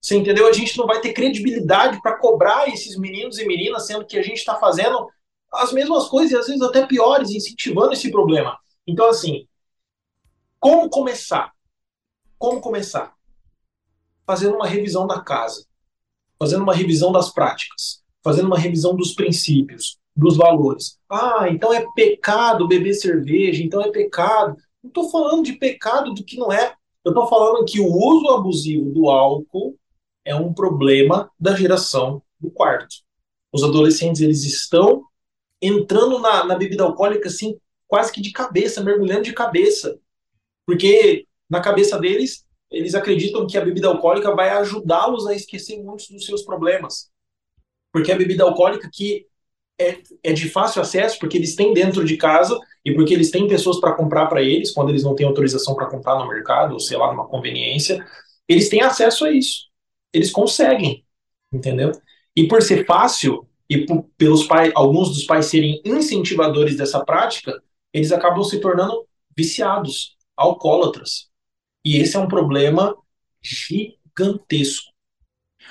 [0.00, 0.48] Você entendeu?
[0.48, 4.22] A gente não vai ter credibilidade para cobrar esses meninos e meninas, sendo que a
[4.22, 5.10] gente está fazendo
[5.52, 8.58] as mesmas coisas e às vezes até piores, incentivando esse problema.
[8.86, 9.46] Então, assim,
[10.58, 11.52] como começar?
[12.38, 13.14] Como começar?
[14.24, 15.66] Fazendo uma revisão da casa
[16.38, 20.98] fazendo uma revisão das práticas, fazendo uma revisão dos princípios, dos valores.
[21.10, 24.56] Ah, então é pecado beber cerveja, então é pecado.
[24.82, 26.74] Não estou falando de pecado do que não é.
[27.04, 29.78] Eu estou falando que o uso abusivo do álcool
[30.24, 32.96] é um problema da geração do quarto.
[33.52, 35.04] Os adolescentes eles estão
[35.60, 39.98] entrando na, na bebida alcoólica assim, quase que de cabeça, mergulhando de cabeça.
[40.66, 46.08] Porque na cabeça deles eles acreditam que a bebida alcoólica vai ajudá-los a esquecer muitos
[46.08, 47.10] dos seus problemas.
[47.92, 49.26] Porque a bebida alcoólica que
[49.78, 53.46] é, é de fácil acesso, porque eles têm dentro de casa e porque eles têm
[53.46, 56.80] pessoas para comprar para eles, quando eles não têm autorização para comprar no mercado, ou
[56.80, 58.04] sei lá, numa conveniência,
[58.48, 59.66] eles têm acesso a isso.
[60.12, 61.04] Eles conseguem,
[61.52, 61.92] entendeu?
[62.34, 67.60] E por ser fácil, e por, pelos pais, alguns dos pais serem incentivadores dessa prática,
[67.92, 71.28] eles acabam se tornando viciados, alcoólatras.
[71.86, 72.96] E esse é um problema
[73.40, 74.90] gigantesco.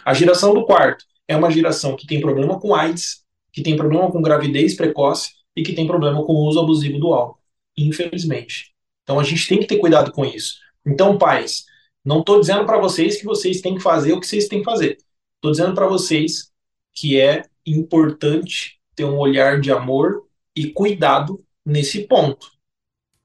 [0.06, 4.10] A geração do quarto é uma geração que tem problema com AIDS, que tem problema
[4.10, 7.42] com gravidez precoce e que tem problema com o uso abusivo do álcool,
[7.76, 8.74] infelizmente.
[9.04, 10.56] Então a gente tem que ter cuidado com isso.
[10.86, 11.66] Então, pais,
[12.04, 14.66] não estou dizendo para vocês que vocês têm que fazer o que vocês têm que
[14.66, 14.98] fazer.
[15.36, 16.50] Estou dizendo para vocês
[16.94, 20.24] que é importante ter um olhar de amor
[20.56, 22.54] e cuidado nesse ponto.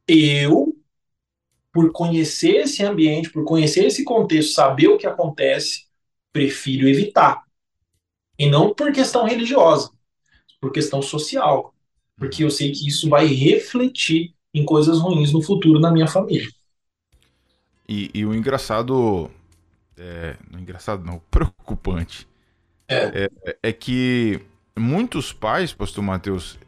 [0.08, 0.69] Eu
[1.72, 5.84] por conhecer esse ambiente, por conhecer esse contexto, saber o que acontece,
[6.32, 7.44] prefiro evitar.
[8.38, 9.90] E não por questão religiosa,
[10.60, 11.74] por questão social.
[12.16, 16.48] Porque eu sei que isso vai refletir em coisas ruins no futuro na minha família.
[17.88, 19.30] E, e o engraçado.
[19.96, 22.26] É, não engraçado, não, preocupante.
[22.88, 23.28] É.
[23.44, 24.40] é, é que
[24.76, 26.58] muitos pais, pastor Mateus,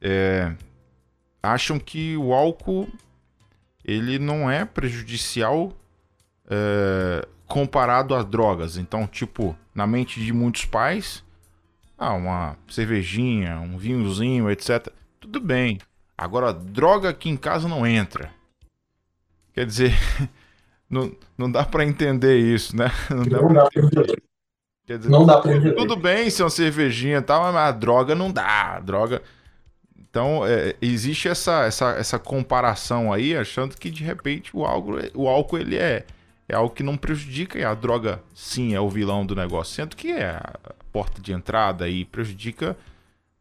[0.00, 0.54] é,
[1.42, 2.88] acham que o álcool
[3.84, 5.72] ele não é prejudicial
[6.48, 8.76] é, comparado às drogas.
[8.76, 11.24] Então, tipo, na mente de muitos pais,
[11.98, 14.88] ah, uma cervejinha, um vinhozinho, etc.
[15.20, 15.78] Tudo bem.
[16.16, 18.30] Agora, droga aqui em casa não entra.
[19.52, 19.92] Quer dizer,
[20.88, 22.90] não, não dá para entender isso, né?
[23.10, 24.22] Não dá, pra entender.
[24.84, 25.74] Quer dizer, não dá pra entender.
[25.74, 28.76] Tudo bem se é uma cervejinha e tal, mas a droga não dá.
[28.76, 29.22] A droga
[30.12, 35.26] então, é, existe essa, essa, essa comparação aí, achando que de repente o álcool, o
[35.26, 36.04] álcool ele é,
[36.46, 39.96] é algo que não prejudica e a droga, sim, é o vilão do negócio, sendo
[39.96, 40.54] que é a
[40.92, 42.76] porta de entrada e prejudica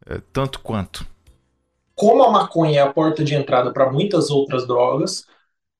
[0.08, 1.06] é, tanto quanto.
[1.96, 5.26] como a maconha é a porta de entrada para muitas outras drogas,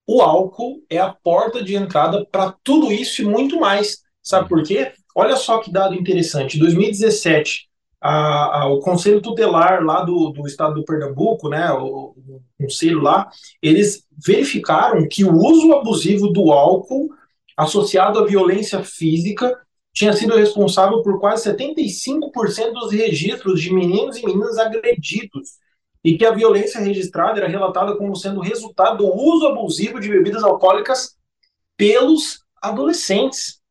[0.08, 4.04] o álcool é a porta de entrada para tudo isso e muito mais.
[4.24, 4.94] Sabe por quê?
[5.16, 6.58] Olha só que dado interessante.
[6.58, 7.70] Em 2017,
[8.02, 13.00] a, a, o Conselho Tutelar lá do, do estado do Pernambuco, né, o, o conselho
[13.00, 13.30] lá,
[13.62, 17.10] eles verificaram que o uso abusivo do álcool
[17.56, 19.56] associado à violência física
[19.94, 25.60] tinha sido responsável por quase 75% dos registros de meninos e meninas agredidos
[26.04, 30.44] e que a violência registrada era relatada como sendo resultado do uso abusivo de bebidas
[30.44, 31.16] alcoólicas
[31.78, 33.62] pelos adolescentes.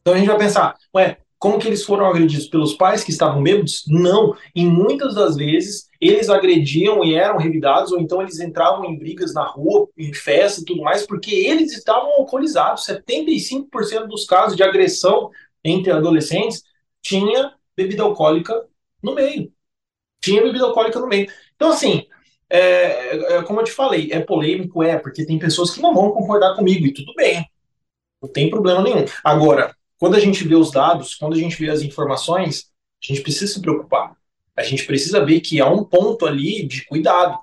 [0.00, 2.46] Então a gente vai pensar, ué, como que eles foram agredidos?
[2.46, 3.84] Pelos pais que estavam bêbados?
[3.88, 4.36] Não.
[4.54, 9.32] Em muitas das vezes, eles agrediam e eram revidados, ou então eles entravam em brigas
[9.32, 12.84] na rua, em festa e tudo mais, porque eles estavam alcoolizados.
[12.84, 15.30] 75% dos casos de agressão
[15.64, 16.62] entre adolescentes
[17.00, 18.66] tinha bebida alcoólica
[19.02, 19.50] no meio.
[20.22, 21.26] Tinha bebida alcoólica no meio.
[21.56, 22.06] Então, assim,
[22.50, 26.10] é, é, como eu te falei, é polêmico, é, porque tem pessoas que não vão
[26.10, 27.46] concordar comigo, e tudo bem.
[28.20, 29.06] Não tem problema nenhum.
[29.24, 32.70] Agora, quando a gente vê os dados, quando a gente vê as informações,
[33.04, 34.16] a gente precisa se preocupar.
[34.56, 37.38] A gente precisa ver que há um ponto ali de cuidado.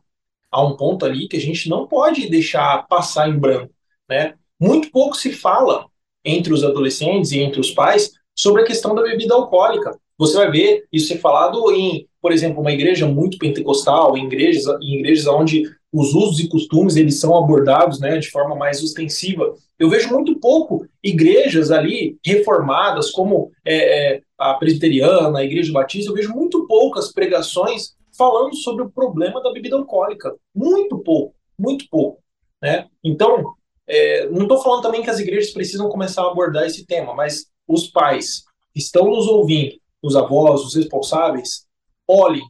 [0.50, 3.72] Há um ponto ali que a gente não pode deixar passar em branco,
[4.10, 4.34] né?
[4.60, 5.86] Muito pouco se fala
[6.26, 9.96] entre os adolescentes e entre os pais sobre a questão da bebida alcoólica.
[10.17, 14.65] Você vai ver isso ser falado em, por exemplo, uma igreja muito pentecostal, em igrejas,
[14.82, 19.53] em igrejas onde os usos e costumes eles são abordados né, de forma mais ostensiva.
[19.80, 26.12] Eu vejo muito pouco igrejas ali reformadas, como é, é, a presbiteriana, a igreja batista,
[26.12, 30.36] eu vejo muito poucas pregações falando sobre o problema da bebida alcoólica.
[30.53, 32.21] Muito pouco, muito pouco.
[32.62, 32.88] Né?
[33.03, 33.53] Então,
[33.88, 37.45] é, não estou falando também que as igrejas precisam começar a abordar esse tema, mas
[37.67, 38.43] os pais
[38.75, 39.75] estão nos ouvindo,
[40.08, 41.67] os avós, os responsáveis,
[42.08, 42.43] olhem,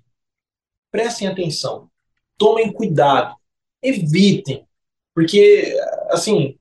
[0.91, 1.89] prestem atenção,
[2.38, 3.36] tomem cuidado,
[3.82, 4.65] evitem,
[5.13, 5.76] porque,
[6.10, 6.58] assim,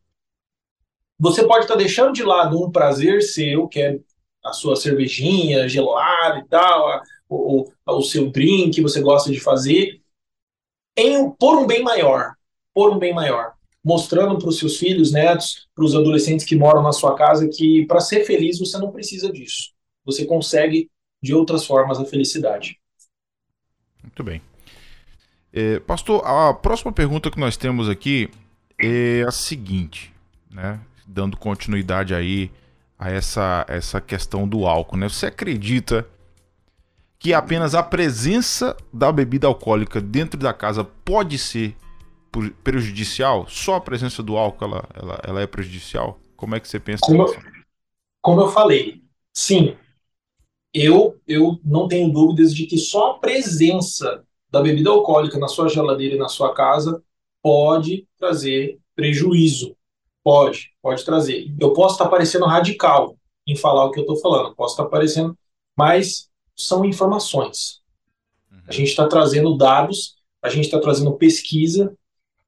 [1.18, 3.98] você pode estar deixando de lado um prazer seu, que é
[4.44, 10.00] a sua cervejinha gelada e tal, o, o, seu drink que você gosta de fazer,
[10.96, 12.34] em, por um bem maior,
[12.72, 13.52] por um bem maior,
[13.84, 17.84] mostrando para os seus filhos, netos, para os adolescentes que moram na sua casa que
[17.86, 19.75] para ser feliz você não precisa disso.
[20.06, 20.88] Você consegue
[21.22, 22.78] de outras formas a felicidade.
[24.02, 24.40] Muito bem.
[25.52, 28.30] É, pastor, a próxima pergunta que nós temos aqui
[28.78, 30.14] é a seguinte,
[30.50, 30.80] né?
[31.06, 32.50] Dando continuidade aí
[32.98, 35.08] a essa, essa questão do álcool, né?
[35.08, 36.06] Você acredita
[37.18, 41.74] que apenas a presença da bebida alcoólica dentro da casa pode ser
[42.62, 43.46] prejudicial?
[43.48, 46.20] Só a presença do álcool ela, ela, ela é prejudicial?
[46.36, 47.24] Como é que você pensa como?
[48.22, 49.76] Como eu falei, sim.
[50.78, 55.70] Eu, eu não tenho dúvidas de que só a presença da bebida alcoólica na sua
[55.70, 57.02] geladeira e na sua casa
[57.42, 59.74] pode trazer prejuízo.
[60.22, 61.50] Pode, pode trazer.
[61.58, 65.34] Eu posso estar parecendo radical em falar o que eu estou falando, posso estar parecendo,
[65.74, 67.80] mas são informações.
[68.68, 71.96] A gente está trazendo dados, a gente está trazendo pesquisa.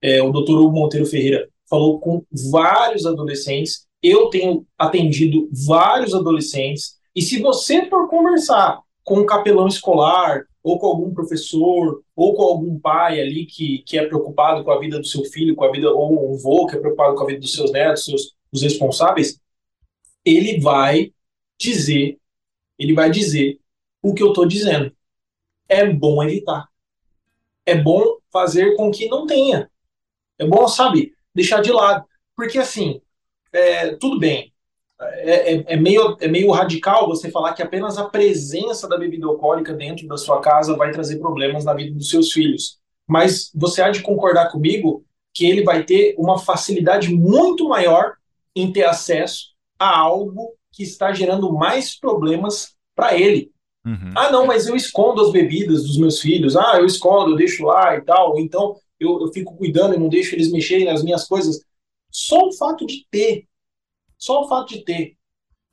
[0.02, 3.86] É, o doutor Hugo Monteiro Ferreira falou com vários adolescentes.
[4.02, 6.97] Eu tenho atendido vários adolescentes.
[7.18, 12.42] E se você for conversar com um capelão escolar, ou com algum professor, ou com
[12.44, 15.72] algum pai ali que, que é preocupado com a vida do seu filho, com a
[15.72, 18.62] vida, ou um avô que é preocupado com a vida dos seus netos, seus, os
[18.62, 19.40] responsáveis,
[20.24, 21.12] ele vai
[21.59, 22.20] dizer,
[22.78, 23.59] ele vai dizer
[24.00, 24.94] o que eu estou dizendo.
[25.68, 26.68] É bom evitar.
[27.66, 29.68] É bom fazer com que não tenha.
[30.38, 32.07] É bom, sabe, deixar de lado.
[32.37, 33.02] Porque assim,
[33.52, 34.52] é, tudo bem,
[35.00, 39.26] é, é, é, meio, é meio radical você falar que apenas a presença da bebida
[39.26, 42.78] alcoólica dentro da sua casa vai trazer problemas na vida dos seus filhos.
[43.06, 48.14] Mas você há de concordar comigo que ele vai ter uma facilidade muito maior
[48.54, 53.52] em ter acesso a algo que está gerando mais problemas para ele.
[53.87, 54.12] Uhum.
[54.16, 56.57] Ah, não, mas eu escondo as bebidas dos meus filhos.
[56.57, 58.38] Ah, eu escondo, eu deixo lá e tal.
[58.38, 61.62] Então eu, eu fico cuidando e não deixo eles mexerem nas minhas coisas.
[62.11, 63.44] Só o fato de ter
[64.18, 65.18] só o fato de ter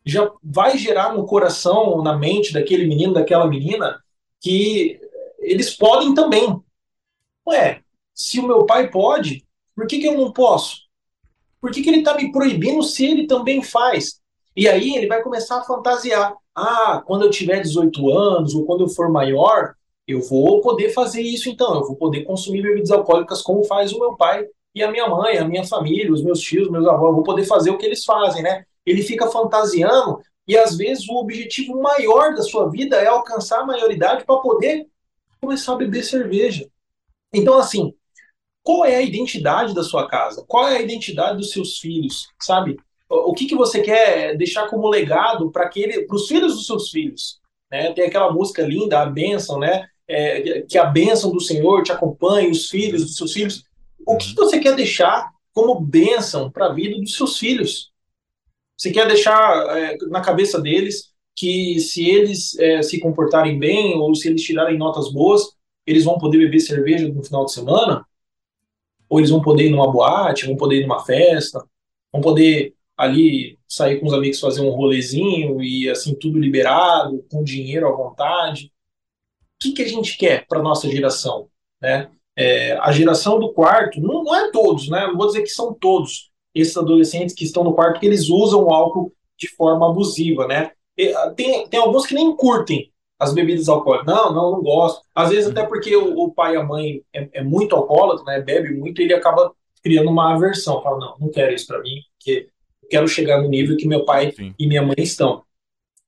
[0.05, 3.99] já vai gerar no coração, na mente daquele menino, daquela menina,
[4.39, 4.99] que
[5.39, 6.61] eles podem também.
[7.47, 7.81] Ué,
[8.13, 9.43] se o meu pai pode,
[9.75, 10.85] por que, que eu não posso?
[11.59, 14.21] Por que, que ele está me proibindo se ele também faz?
[14.55, 16.35] E aí ele vai começar a fantasiar.
[16.53, 19.73] Ah, quando eu tiver 18 anos, ou quando eu for maior,
[20.07, 21.75] eu vou poder fazer isso então.
[21.75, 24.45] Eu vou poder consumir bebidas alcoólicas como faz o meu pai
[24.76, 27.71] e a minha mãe, a minha família, os meus tios, meus avós, vou poder fazer
[27.71, 28.65] o que eles fazem, né?
[28.86, 33.65] Ele fica fantasiando e às vezes o objetivo maior da sua vida é alcançar a
[33.65, 34.86] maioridade para poder
[35.41, 36.67] começar a beber cerveja.
[37.34, 37.93] Então, assim,
[38.61, 40.43] qual é a identidade da sua casa?
[40.47, 42.78] Qual é a identidade dos seus filhos, sabe?
[43.07, 45.69] O que, que você quer deixar como legado para
[46.09, 47.39] os filhos dos seus filhos?
[47.71, 47.93] Né?
[47.93, 49.88] Tem aquela música linda, a bênção, né?
[50.07, 53.63] É, que a bênção do Senhor te acompanhe, os filhos dos seus filhos.
[54.06, 57.91] O que você quer deixar como bênção para a vida dos seus filhos?
[58.78, 64.14] Você quer deixar é, na cabeça deles que se eles é, se comportarem bem ou
[64.16, 65.51] se eles tirarem notas boas,
[65.86, 68.06] eles vão poder beber cerveja no final de semana?
[69.10, 71.64] Ou eles vão poder ir numa boate, vão poder ir numa festa,
[72.12, 77.43] vão poder ali sair com os amigos fazer um rolezinho e assim tudo liberado, com
[77.43, 78.72] dinheiro à vontade.
[79.56, 81.49] O que, que a gente quer para nossa geração,
[81.82, 82.10] né?
[82.38, 85.07] É, a geração do quarto, não, não, é todos, né?
[85.07, 88.63] Não vou dizer que são todos esses adolescentes que estão no quarto que eles usam
[88.63, 90.71] o álcool de forma abusiva, né?
[90.97, 94.07] E, ah, tem, tem alguns que nem curtem as bebidas alcoólicas.
[94.07, 95.03] Não, não, não gosto.
[95.13, 98.41] Às vezes até porque o, o pai e a mãe é, é, muito alcoólatra, né?
[98.41, 100.81] Bebe muito, ele acaba criando uma aversão.
[100.81, 102.49] Fala, não, não quero isso para mim, porque
[102.89, 104.53] quero chegar no nível que meu pai Sim.
[104.57, 105.43] e minha mãe estão.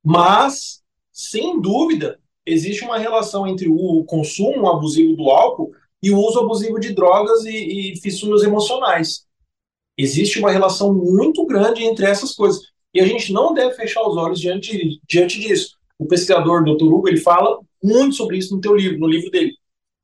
[0.03, 5.71] Mas, sem dúvida, existe uma relação entre o consumo abusivo do álcool
[6.01, 9.25] e o uso abusivo de drogas e, e fissuras emocionais.
[9.97, 12.61] Existe uma relação muito grande entre essas coisas.
[12.93, 15.75] E a gente não deve fechar os olhos diante, diante disso.
[15.97, 16.85] O pesquisador Dr.
[16.85, 19.53] Hugo ele fala muito sobre isso no teu livro, no livro dele.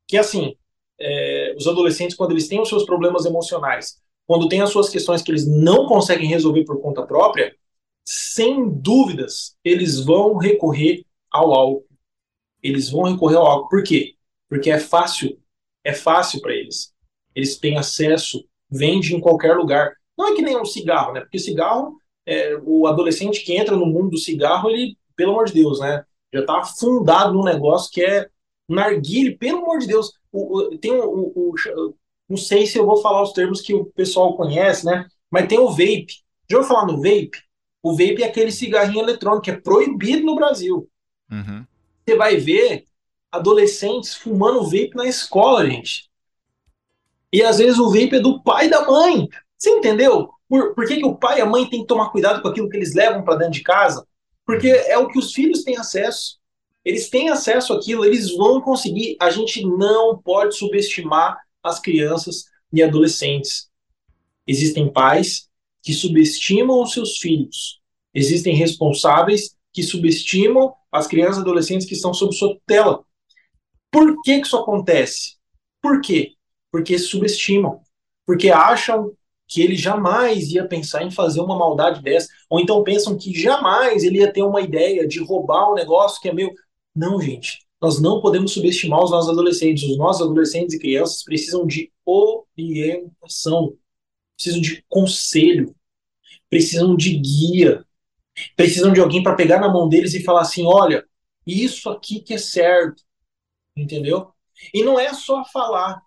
[0.07, 0.55] Que assim,
[0.99, 5.21] é, os adolescentes, quando eles têm os seus problemas emocionais, quando tem as suas questões
[5.21, 7.55] que eles não conseguem resolver por conta própria,
[8.05, 11.87] sem dúvidas, eles vão recorrer ao álcool.
[12.61, 13.69] Eles vão recorrer ao álcool.
[13.69, 14.15] Por quê?
[14.49, 15.37] Porque é fácil.
[15.83, 16.93] É fácil para eles.
[17.35, 19.93] Eles têm acesso, vende em qualquer lugar.
[20.17, 21.21] Não é que nem um cigarro, né?
[21.21, 25.53] Porque cigarro, é, o adolescente que entra no mundo do cigarro, ele, pelo amor de
[25.53, 26.03] Deus, né?
[26.33, 28.27] Já está afundado num negócio que é
[28.67, 30.13] narguile, pelo amor de Deus.
[30.31, 31.55] O, o, tem o, o,
[32.29, 35.07] não sei se eu vou falar os termos que o pessoal conhece, né?
[35.29, 36.23] Mas tem o vape.
[36.49, 37.37] Já ouviu falar no vape?
[37.81, 40.89] O vape é aquele cigarrinho eletrônico que é proibido no Brasil.
[41.29, 41.65] Uhum.
[42.05, 42.87] Você vai ver
[43.33, 46.07] adolescentes fumando vape na escola, gente.
[47.31, 49.27] E às vezes o vape é do pai e da mãe.
[49.57, 50.29] Você entendeu?
[50.47, 52.69] Por, por que, que o pai e a mãe têm que tomar cuidado com aquilo
[52.69, 54.05] que eles levam para dentro de casa?
[54.45, 56.37] Porque é o que os filhos têm acesso.
[56.85, 59.17] Eles têm acesso àquilo, eles vão conseguir.
[59.19, 63.67] A gente não pode subestimar as crianças e adolescentes.
[64.45, 65.49] Existem pais
[65.81, 67.81] que subestimam os seus filhos.
[68.13, 73.03] Existem responsáveis que subestimam as crianças e adolescentes que estão sob sua tutela.
[73.93, 75.35] Por que, que isso acontece?
[75.79, 76.31] Por quê?
[76.71, 77.79] Porque subestimam.
[78.25, 79.11] Porque acham
[79.47, 82.27] que ele jamais ia pensar em fazer uma maldade dessa.
[82.49, 86.27] Ou então pensam que jamais ele ia ter uma ideia de roubar um negócio que
[86.27, 86.51] é meu.
[86.95, 87.59] Não, gente.
[87.79, 89.87] Nós não podemos subestimar os nossos adolescentes.
[89.87, 93.75] Os nossos adolescentes e crianças precisam de orientação,
[94.35, 95.75] precisam de conselho,
[96.49, 97.85] precisam de guia,
[98.55, 101.05] precisam de alguém para pegar na mão deles e falar assim: olha,
[101.45, 103.03] isso aqui que é certo,
[103.75, 104.31] entendeu?
[104.73, 106.01] E não é só falar,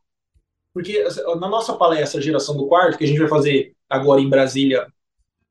[0.72, 1.04] porque
[1.40, 4.86] na nossa palestra Geração do Quarto, que a gente vai fazer agora em Brasília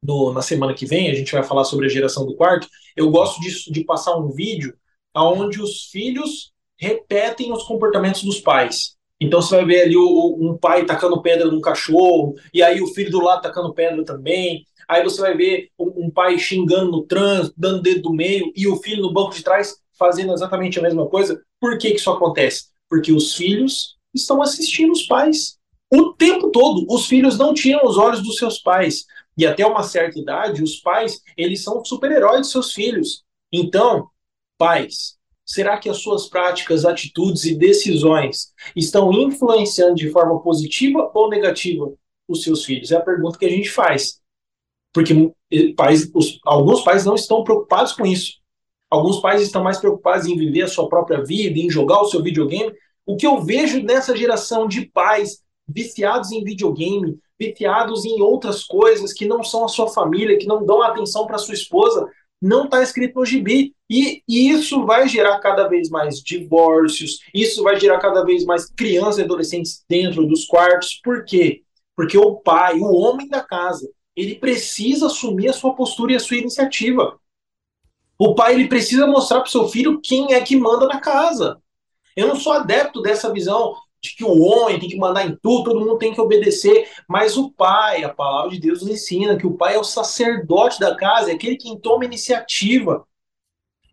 [0.05, 2.68] no, na semana que vem, a gente vai falar sobre a geração do quarto.
[2.95, 4.76] Eu gosto de, de passar um vídeo
[5.16, 8.95] onde os filhos repetem os comportamentos dos pais.
[9.20, 12.88] Então você vai ver ali o, um pai tacando pedra num cachorro, e aí o
[12.88, 14.66] filho do lado tacando pedra também.
[14.88, 18.68] Aí você vai ver um, um pai xingando no trânsito, dando dedo do meio, e
[18.68, 21.41] o filho no banco de trás fazendo exatamente a mesma coisa.
[21.60, 22.66] Por que, que isso acontece?
[22.89, 25.58] Porque os filhos estão assistindo os pais
[25.91, 26.86] o tempo todo.
[26.89, 29.06] Os filhos não tiram os olhos dos seus pais.
[29.38, 33.24] E até uma certa idade, os pais, eles são super-heróis de seus filhos.
[33.52, 34.10] Então,
[34.58, 41.30] Pais, será que as suas práticas, atitudes e decisões estão influenciando de forma positiva ou
[41.30, 41.93] negativa
[42.28, 42.91] os seus filhos?
[42.91, 44.22] É a pergunta que a gente faz.
[44.93, 45.14] Porque
[45.52, 48.39] eh, pais, os, alguns pais não estão preocupados com isso.
[48.90, 52.22] Alguns pais estão mais preocupados em viver a sua própria vida, em jogar o seu
[52.22, 52.74] videogame.
[53.06, 59.12] O que eu vejo nessa geração de pais viciados em videogame, viciados em outras coisas
[59.12, 62.08] que não são a sua família, que não dão atenção para sua esposa,
[62.42, 63.74] não está escrito no gibi.
[63.90, 68.66] E, e, isso vai gerar cada vez mais divórcios, isso vai gerar cada vez mais
[68.66, 71.00] crianças e adolescentes dentro dos quartos.
[71.04, 71.62] Por quê?
[71.96, 76.20] Porque o pai, o homem da casa, ele precisa assumir a sua postura e a
[76.20, 77.20] sua iniciativa.
[78.18, 81.61] O pai ele precisa mostrar para o seu filho quem é que manda na casa.
[82.16, 85.66] Eu não sou adepto dessa visão de que o homem tem que mandar em tudo,
[85.66, 89.47] todo mundo tem que obedecer, mas o pai, a palavra de Deus nos ensina que
[89.47, 93.05] o pai é o sacerdote da casa, é aquele que toma iniciativa.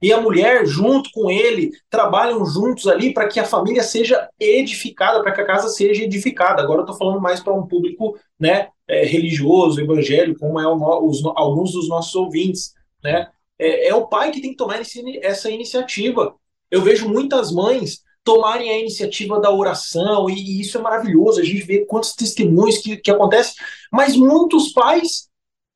[0.03, 5.23] e a mulher, junto com ele, trabalham juntos ali para que a família seja edificada,
[5.23, 6.61] para que a casa seja edificada.
[6.61, 11.07] Agora eu estou falando mais para um público né, é, religioso, evangélico, como é o,
[11.07, 12.75] os, alguns dos nossos ouvintes.
[13.03, 13.29] Né?
[13.63, 16.35] É, é, o pai que tem que tomar esse, essa iniciativa.
[16.71, 21.41] Eu vejo muitas mães tomarem a iniciativa da oração, e, e isso é maravilhoso.
[21.41, 23.55] A gente vê quantos testemunhos que, que acontecem,
[23.93, 25.29] mas muitos pais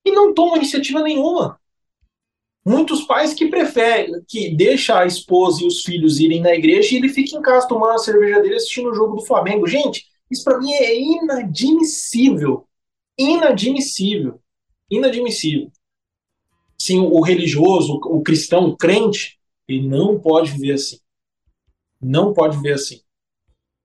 [0.05, 1.59] que não tomam iniciativa nenhuma
[2.67, 6.99] muitos pais que preferem, que deixa a esposa e os filhos irem na igreja e
[6.99, 9.69] ele fica em casa tomando a cerveja dele assistindo o jogo do Flamengo.
[9.69, 12.67] Gente, isso para mim é inadmissível.
[13.17, 14.41] Inadmissível.
[14.91, 15.71] Inadmissível.
[16.79, 20.99] Sim, o religioso, o cristão, o crente, ele não pode viver assim.
[22.01, 23.01] Não pode viver assim.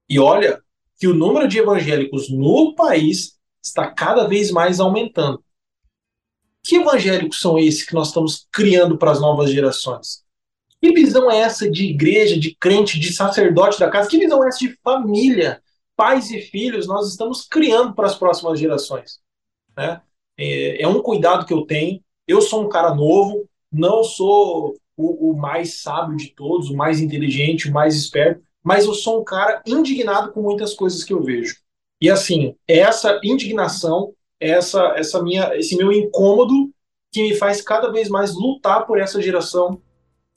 [0.10, 0.62] E olha
[0.98, 5.44] que o número de evangélicos no país está cada vez mais aumentando.
[6.64, 10.24] Que evangélicos são esses que nós estamos criando para as novas gerações?
[10.82, 14.10] Que visão é essa de igreja, de crente, de sacerdote da casa?
[14.10, 15.62] Que visão é essa de família,
[15.96, 19.20] pais e filhos nós estamos criando para as próximas gerações?
[19.78, 20.02] Né?
[20.38, 22.04] É, é, um cuidado que eu tenho.
[22.32, 27.00] Eu sou um cara novo, não sou o, o mais sábio de todos, o mais
[27.00, 31.22] inteligente, o mais esperto, mas eu sou um cara indignado com muitas coisas que eu
[31.24, 31.56] vejo.
[32.00, 36.72] E assim, essa indignação essa, essa minha, esse meu incômodo
[37.12, 39.80] que me faz cada vez mais lutar por essa geração,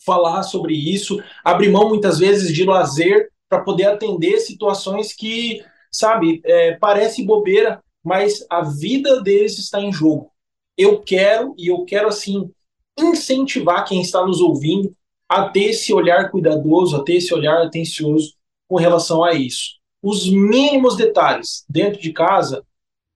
[0.04, 6.42] falar sobre isso, abrir mão muitas vezes de lazer para poder atender situações que, sabe,
[6.44, 10.30] é, parece bobeira, mas a vida deles está em jogo.
[10.76, 12.50] Eu quero e eu quero assim
[12.98, 14.94] incentivar quem está nos ouvindo
[15.28, 18.34] a ter esse olhar cuidadoso, a ter esse olhar atencioso
[18.68, 19.78] com relação a isso.
[20.02, 22.64] Os mínimos detalhes dentro de casa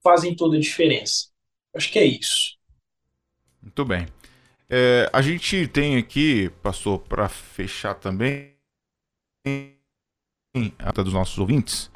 [0.03, 1.29] fazem toda a diferença.
[1.75, 2.57] Acho que é isso.
[3.61, 4.07] Muito bem.
[4.71, 8.55] É, a gente tem aqui, pastor, para fechar também,
[10.79, 11.91] a dos nossos ouvintes.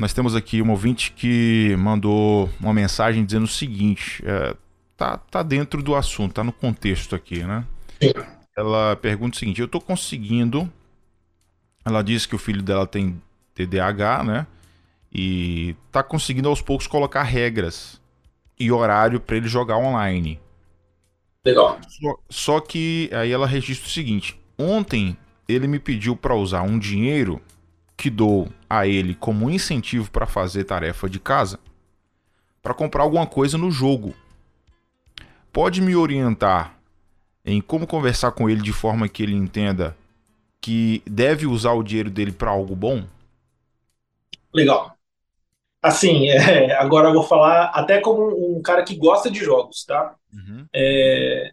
[0.00, 4.56] Nós temos aqui um ouvinte que mandou uma mensagem dizendo o seguinte: é,
[4.96, 7.64] tá, tá dentro do assunto, tá no contexto aqui, né?
[8.02, 8.12] Sim.
[8.56, 10.68] Ela pergunta o seguinte: eu tô conseguindo.
[11.84, 13.22] Ela diz que o filho dela tem
[13.54, 14.46] TDAH, né?
[15.12, 18.00] e tá conseguindo aos poucos colocar regras
[18.58, 20.40] e horário para ele jogar online.
[21.44, 21.78] Legal.
[21.88, 25.16] Só, só, que aí ela registra o seguinte: ontem
[25.48, 27.40] ele me pediu para usar um dinheiro
[28.00, 31.60] que dou a ele como incentivo para fazer tarefa de casa
[32.62, 34.14] para comprar alguma coisa no jogo.
[35.52, 36.78] Pode me orientar
[37.44, 39.94] em como conversar com ele de forma que ele entenda
[40.62, 43.04] que deve usar o dinheiro dele para algo bom?
[44.54, 44.96] Legal.
[45.82, 50.14] Assim, é, agora eu vou falar até como um cara que gosta de jogos, tá?
[50.32, 50.64] Uhum.
[50.74, 51.52] É,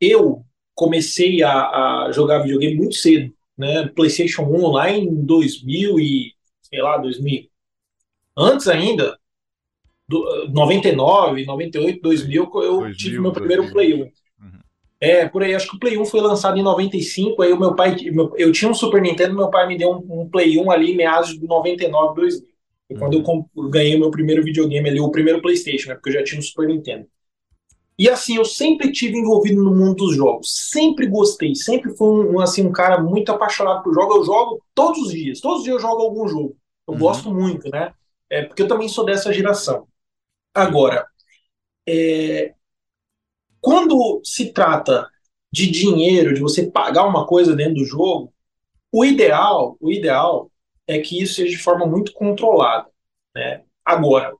[0.00, 0.44] eu
[0.76, 3.86] comecei a, a, jogar videogame muito cedo, né?
[3.94, 6.32] PlayStation 1 lá em 2000 e
[6.62, 7.48] sei lá, 2000.
[8.36, 9.18] Antes ainda,
[10.08, 13.72] do, 99, 98, 2000, eu 2000, tive meu primeiro 2000.
[13.74, 13.98] Play 1.
[13.98, 14.12] Uhum.
[15.00, 17.74] É, por aí, acho que o Play 1 foi lançado em 95, aí o meu
[17.74, 20.70] pai, meu, eu tinha um Super Nintendo, meu pai me deu um, um Play 1
[20.70, 22.48] ali em meados de 99, 2000.
[22.88, 25.94] Foi quando eu ganhei o meu primeiro videogame ali, o primeiro PlayStation, né?
[25.94, 27.06] Porque eu já tinha um Super Nintendo.
[28.00, 30.70] E assim, eu sempre tive envolvido no mundo dos jogos.
[30.70, 34.16] Sempre gostei, sempre fui um, assim, um cara muito apaixonado por jogos.
[34.16, 35.38] Eu jogo todos os dias.
[35.38, 36.56] Todos os dias eu jogo algum jogo.
[36.88, 36.98] Eu uhum.
[36.98, 37.92] gosto muito, né?
[38.30, 39.86] É, porque eu também sou dessa geração.
[40.54, 41.06] Agora,
[41.86, 42.54] é,
[43.60, 45.06] quando se trata
[45.52, 48.32] de dinheiro, de você pagar uma coisa dentro do jogo,
[48.90, 50.50] o ideal, o ideal
[50.86, 52.88] é que isso seja de forma muito controlada.
[53.34, 53.62] Né?
[53.84, 54.34] Agora,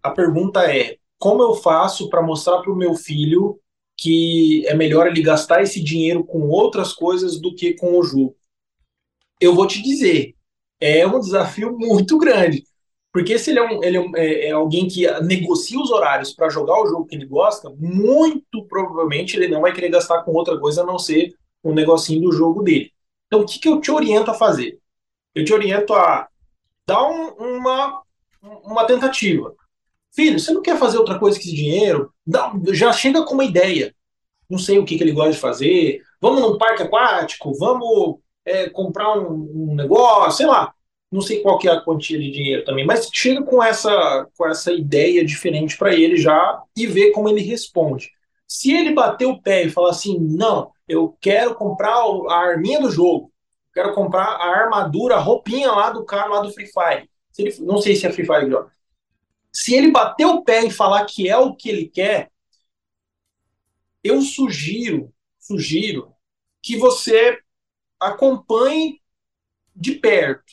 [0.00, 3.58] a pergunta é: como eu faço para mostrar para o meu filho
[3.96, 8.36] que é melhor ele gastar esse dinheiro com outras coisas do que com o jogo?
[9.40, 10.34] Eu vou te dizer,
[10.80, 12.64] é um desafio muito grande.
[13.12, 16.80] Porque se ele é, um, ele é, é alguém que negocia os horários para jogar
[16.80, 20.82] o jogo que ele gosta, muito provavelmente ele não vai querer gastar com outra coisa
[20.82, 22.92] a não ser o um negocinho do jogo dele.
[23.26, 24.78] Então, o que, que eu te oriento a fazer?
[25.38, 26.28] eu te oriento a
[26.86, 28.02] dar um, uma,
[28.64, 29.54] uma tentativa.
[30.18, 32.12] Filho, você não quer fazer outra coisa que esse dinheiro?
[32.72, 33.94] Já chega com uma ideia.
[34.50, 36.02] Não sei o que, que ele gosta de fazer.
[36.20, 37.56] Vamos num parque aquático?
[37.56, 40.38] Vamos é, comprar um, um, negócio?
[40.38, 40.74] Sei lá.
[41.08, 44.44] Não sei qual que é a quantia de dinheiro também, mas chega com essa, com
[44.44, 48.10] essa ideia diferente para ele já e vê como ele responde.
[48.44, 51.94] Se ele bater o pé e falar assim, não, eu quero comprar
[52.28, 53.30] a arminha do jogo,
[53.72, 57.08] quero comprar a armadura, a roupinha lá do cara lá do Free Fire.
[57.30, 58.50] Se ele, não sei se é Free Fire.
[59.58, 62.30] Se ele bater o pé e falar que é o que ele quer,
[64.04, 66.12] eu sugiro sugiro
[66.62, 67.36] que você
[67.98, 69.00] acompanhe
[69.74, 70.44] de perto,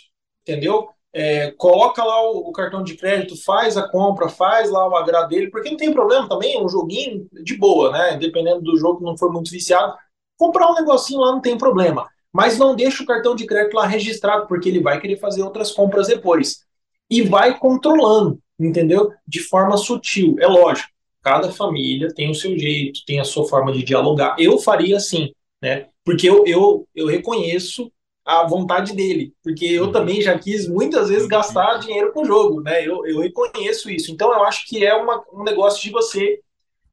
[0.41, 0.89] entendeu?
[1.13, 5.29] É, coloca lá o, o, cartão de crédito, faz a compra, faz lá o agrado
[5.29, 8.17] dele, porque não tem problema também, é um joguinho de boa, né?
[8.17, 9.95] Dependendo do jogo, não for muito viciado,
[10.35, 12.09] comprar um negocinho lá não tem problema.
[12.33, 15.71] Mas não deixa o cartão de crédito lá registrado, porque ele vai querer fazer outras
[15.71, 16.65] compras depois.
[17.07, 19.11] E vai controlando, entendeu?
[19.27, 20.35] De forma sutil.
[20.39, 20.89] É lógico,
[21.21, 24.35] cada família tem o seu jeito, tem a sua forma de dialogar.
[24.39, 25.31] Eu faria assim,
[25.61, 25.87] né?
[26.03, 27.91] Porque eu, eu, eu reconheço
[28.25, 29.91] a vontade dele, porque eu uhum.
[29.91, 32.85] também já quis muitas vezes gastar dinheiro com o jogo, né?
[32.85, 34.11] Eu, eu reconheço isso.
[34.11, 36.39] Então eu acho que é uma, um negócio de você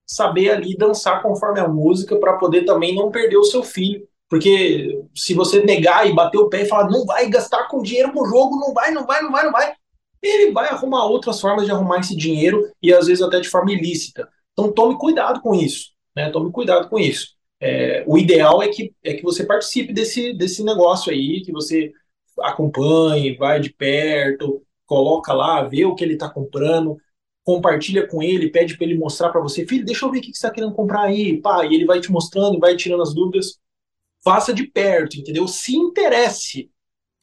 [0.07, 4.07] saber ali dançar conforme a música para poder também não perder o seu filho.
[4.29, 8.13] Porque se você negar e bater o pé e falar, não vai gastar com dinheiro
[8.13, 9.75] com o jogo, não vai, não vai, não vai, não vai,
[10.23, 13.73] ele vai arrumar outras formas de arrumar esse dinheiro e às vezes até de forma
[13.73, 14.29] ilícita.
[14.53, 16.31] Então tome cuidado com isso, né?
[16.31, 17.35] Tome cuidado com isso.
[17.61, 21.93] É, o ideal é que, é que você participe desse, desse negócio aí, que você
[22.41, 26.97] acompanhe, vai de perto, coloca lá, vê o que ele está comprando,
[27.45, 30.29] compartilha com ele, pede para ele mostrar para você, filho, deixa eu ver o que
[30.29, 33.59] você está querendo comprar aí, pá, e ele vai te mostrando, vai tirando as dúvidas.
[34.25, 35.49] Faça de perto, entendeu?
[35.49, 36.71] Se interesse.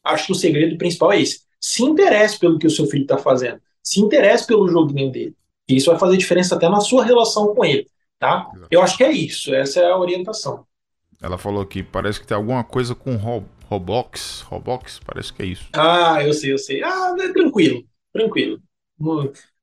[0.04, 1.42] Acho que o segredo principal é esse.
[1.60, 3.60] Se interesse pelo que o seu filho está fazendo.
[3.84, 5.36] Se interesse pelo joguinho dele.
[5.68, 7.88] Isso vai fazer diferença até na sua relação com ele.
[8.18, 8.52] Tá?
[8.70, 10.66] Eu acho que é isso, essa é a orientação.
[11.22, 15.46] Ela falou que parece que tem alguma coisa com Ro Roblox, Roblox, parece que é
[15.46, 15.70] isso.
[15.74, 16.84] Ah, eu sei, eu sei.
[16.84, 18.60] Ah, é tranquilo, tranquilo.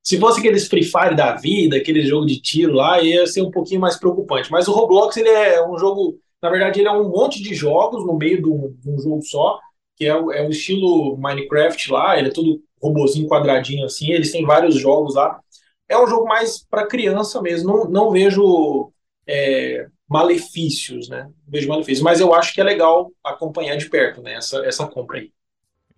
[0.01, 3.51] Se fosse aqueles Free Fire da vida, aquele jogo de tiro lá, ia ser um
[3.51, 4.51] pouquinho mais preocupante.
[4.53, 8.07] Mas o Roblox, ele é um jogo, na verdade, ele é um monte de jogos
[8.07, 9.59] no meio de um, de um jogo só,
[9.97, 14.45] que é, é o estilo Minecraft lá, ele é tudo robozinho quadradinho assim, eles têm
[14.45, 15.41] vários jogos lá
[15.89, 17.69] é um jogo mais para criança mesmo.
[17.69, 18.93] Não, não vejo
[19.27, 21.25] é, malefícios, né?
[21.25, 24.35] Não vejo malefícios, mas eu acho que é legal acompanhar de perto, né?
[24.35, 25.33] Essa, essa compra aí.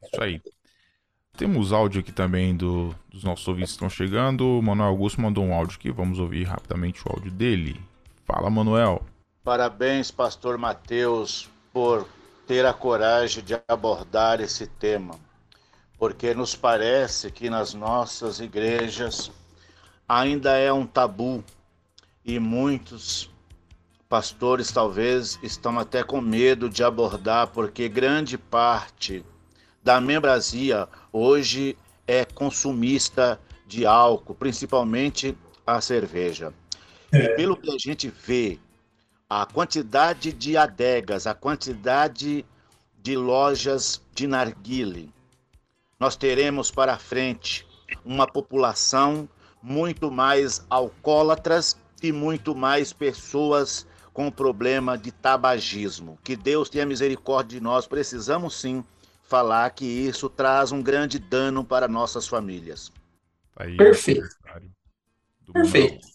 [0.03, 0.41] Isso aí.
[1.37, 4.59] Temos áudio aqui também do, dos nossos ouvintes que estão chegando.
[4.59, 5.91] O Manuel Augusto mandou um áudio aqui.
[5.91, 7.81] Vamos ouvir rapidamente o áudio dele.
[8.25, 9.03] Fala, Manuel.
[9.45, 12.07] Parabéns, pastor Mateus, por
[12.49, 15.15] ter a coragem de abordar esse tema,
[15.99, 19.31] porque nos parece que nas nossas igrejas
[20.09, 21.45] ainda é um tabu
[22.25, 23.31] e muitos
[24.09, 29.23] pastores talvez estão até com medo de abordar, porque grande parte
[29.83, 31.77] da membresia hoje
[32.07, 35.37] é consumista de álcool, principalmente
[35.67, 36.55] a cerveja.
[37.13, 37.19] É.
[37.19, 38.59] E pelo que a gente vê,
[39.29, 42.47] a quantidade de adegas, a quantidade
[42.97, 45.13] de lojas de narguile,
[46.01, 47.67] nós teremos para frente
[48.05, 49.29] uma população
[49.63, 56.19] muito mais alcoólatras e muito mais pessoas com problema de tabagismo.
[56.25, 57.87] Que Deus tenha misericórdia de nós.
[57.87, 58.85] Precisamos sim
[59.23, 62.93] falar que isso traz um grande dano para nossas famílias.
[63.57, 64.29] Aí, Perfeito.
[65.53, 66.07] Perfeito.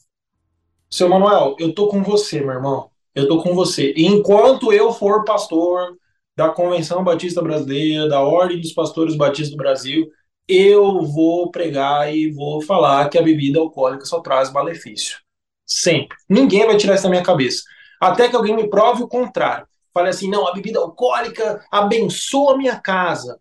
[0.90, 2.93] Seu Manuel, eu tô com você, meu irmão.
[3.16, 3.94] Eu tô com você.
[3.96, 5.98] Enquanto eu for pastor
[6.36, 10.10] da Convenção Batista Brasileira, da Ordem dos Pastores Batistas do Brasil,
[10.48, 15.20] eu vou pregar e vou falar que a bebida alcoólica só traz malefício.
[15.66, 16.18] Sempre.
[16.28, 17.64] Ninguém vai tirar isso da minha cabeça.
[18.02, 19.68] Até que alguém me prove o contrário.
[19.94, 23.40] Fale assim, não, a bebida alcoólica abençoa a minha casa.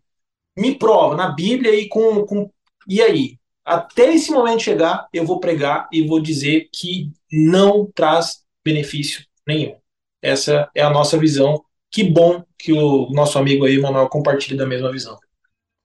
[0.57, 2.51] Me prova na Bíblia e com, com.
[2.87, 3.39] E aí?
[3.65, 9.77] Até esse momento chegar, eu vou pregar e vou dizer que não traz benefício nenhum.
[10.21, 11.65] Essa é a nossa visão.
[11.91, 15.19] Que bom que o nosso amigo aí, Manuel, compartilhe da mesma visão.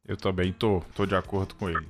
[0.08, 1.86] Eu também tô, tô de acordo com ele.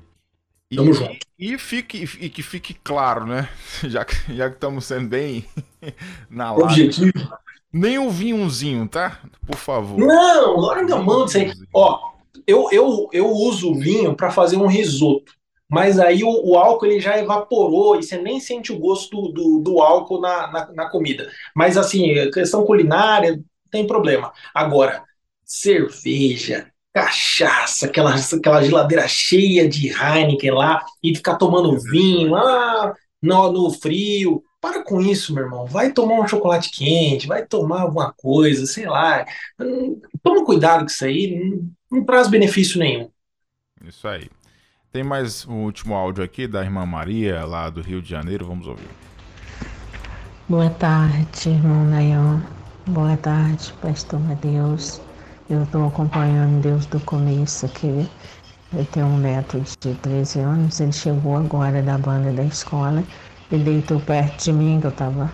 [0.71, 1.17] E, Tamo junto.
[1.37, 3.49] E, fique, e que fique claro, né?
[3.87, 5.45] Já, já que estamos sendo bem
[6.29, 6.63] na live.
[6.63, 7.37] Objetivo.
[7.71, 9.19] Nem o vinhozinho, tá?
[9.45, 9.99] Por favor.
[9.99, 11.53] Não, larga a mão disso aí.
[11.73, 12.11] Ó,
[12.45, 15.36] eu, eu, eu uso o vinho para fazer um risoto.
[15.69, 19.59] Mas aí o, o, álcool ele já evaporou e você nem sente o gosto do,
[19.59, 21.29] do álcool na, na, na comida.
[21.55, 23.39] Mas assim, questão culinária,
[23.69, 24.31] tem problema.
[24.53, 25.03] Agora,
[25.43, 33.51] cerveja, cachaça, aquela, aquela geladeira cheia de Heineken lá, e ficar tomando vinho lá no,
[33.51, 34.43] no frio.
[34.59, 35.65] Para com isso, meu irmão.
[35.65, 39.25] Vai tomar um chocolate quente, vai tomar alguma coisa, sei lá.
[40.23, 43.09] Toma cuidado com isso aí, não, não traz benefício nenhum.
[43.85, 44.27] Isso aí.
[44.91, 48.47] Tem mais um último áudio aqui da irmã Maria, lá do Rio de Janeiro.
[48.47, 48.89] Vamos ouvir.
[50.47, 52.39] Boa tarde, irmão Nayon.
[52.87, 55.01] Boa tarde, pastor Mateus.
[55.49, 58.09] Eu estou acompanhando desde o começo aqui.
[58.73, 63.03] Eu tenho um neto de 13 anos, ele chegou agora da banda da escola
[63.51, 65.29] e deitou perto de mim, que eu estava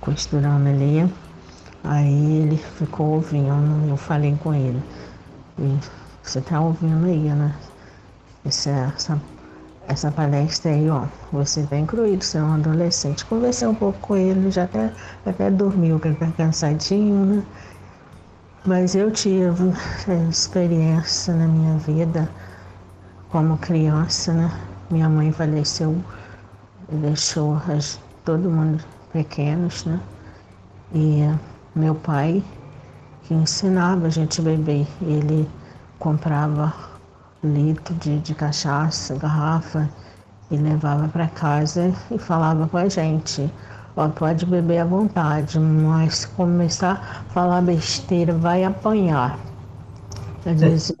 [0.00, 1.08] costurando ali.
[1.84, 4.82] Aí ele ficou ouvindo, eu falei com ele.
[5.60, 5.78] E
[6.24, 7.54] você tá ouvindo aí, né?
[8.46, 9.22] Essa, essa,
[9.88, 11.04] essa palestra aí, ó.
[11.32, 13.24] Você tá incluído, você é um adolescente.
[13.24, 14.92] Conversei um pouco com ele, já até,
[15.24, 17.42] até dormiu, que ele tá cansadinho, né?
[18.64, 19.72] Mas eu tive
[20.28, 22.28] experiência na minha vida
[23.30, 24.50] como criança, né?
[24.90, 25.96] Minha mãe faleceu
[26.88, 30.00] deixou as, todo mundo pequenos, né?
[30.94, 31.22] E
[31.74, 32.42] meu pai
[33.24, 35.48] que ensinava a gente a beber, ele
[35.98, 36.72] comprava
[37.44, 39.88] litro de, de cachaça, garrafa
[40.50, 43.50] e levava para casa e falava com a gente
[43.96, 49.38] Ó, pode beber à vontade, mas se começar a falar besteira, vai apanhar.
[50.44, 50.68] Às é.
[50.68, 50.92] vezes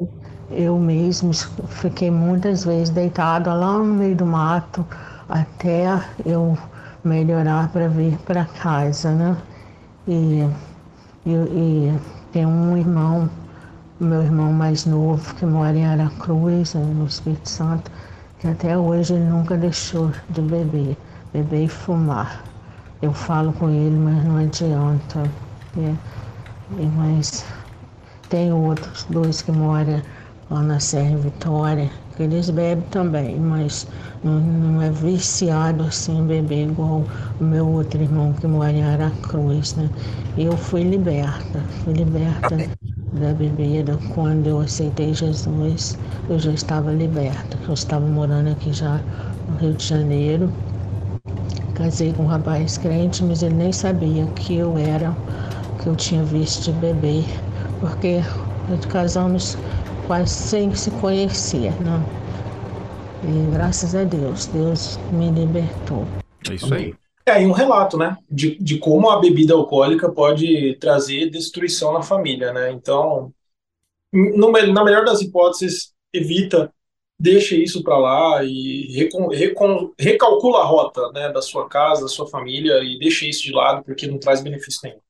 [0.50, 1.30] eu mesmo
[1.68, 4.86] fiquei muitas vezes deitada lá no meio do mato
[5.28, 5.84] até
[6.24, 6.56] eu
[7.04, 9.36] melhorar para vir para casa, né?
[10.08, 10.48] E,
[11.26, 11.98] e, e
[12.32, 13.28] tem um irmão,
[13.98, 17.90] meu irmão mais novo, que mora em Aracruz, né, no Espírito Santo,
[18.38, 20.96] que até hoje ele nunca deixou de beber,
[21.32, 22.44] beber e fumar.
[23.00, 25.28] Eu falo com ele, mas não adianta.
[25.78, 25.94] É,
[26.96, 27.44] mas
[28.28, 30.02] tem outros dois que moram
[30.50, 33.86] lá na Serra Vitória, que eles bebem também, mas
[34.22, 37.04] não, não é viciado assim beber igual
[37.40, 39.90] o meu outro irmão que mora em Aracruz, né?
[40.36, 42.56] Eu fui liberta, fui liberta
[43.12, 45.98] da bebida quando eu aceitei Jesus,
[46.28, 47.58] eu já estava liberta.
[47.66, 49.00] Eu estava morando aqui já
[49.48, 50.50] no Rio de Janeiro
[51.76, 55.14] Casei com um rapaz crente, mas ele nem sabia que eu era,
[55.82, 57.24] que eu tinha visto de beber,
[57.80, 58.22] porque
[58.66, 59.58] nós casamos
[60.06, 62.02] quase sem se conhecer, né?
[63.24, 66.06] E graças a Deus, Deus me libertou.
[66.48, 66.94] É isso aí.
[67.26, 72.00] É aí um relato, né, de, de como a bebida alcoólica pode trazer destruição na
[72.00, 72.70] família, né?
[72.70, 73.32] Então,
[74.12, 76.72] no, na melhor das hipóteses, evita
[77.18, 82.08] deixa isso para lá e recon, recon, recalcula a rota né, da sua casa, da
[82.08, 85.00] sua família e deixa isso de lado porque não traz benefício nenhum.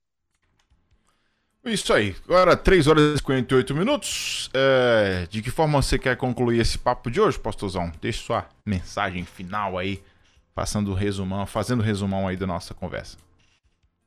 [1.65, 2.15] Isso aí.
[2.25, 4.49] Agora, 3 horas e 58 minutos.
[4.55, 7.91] É, de que forma você quer concluir esse papo de hoje, pastorzão?
[8.01, 10.01] Deixe sua mensagem final aí,
[10.57, 13.19] passando resumão, fazendo resumão aí da nossa conversa.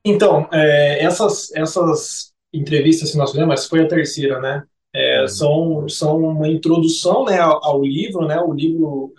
[0.04, 4.64] Então, é, essas, essas entrevistas que nós fizemos, essa foi a terceira, né?
[4.91, 8.41] É, são, são uma introdução né, ao, ao, livro, né?
[8.41, 9.14] O livro,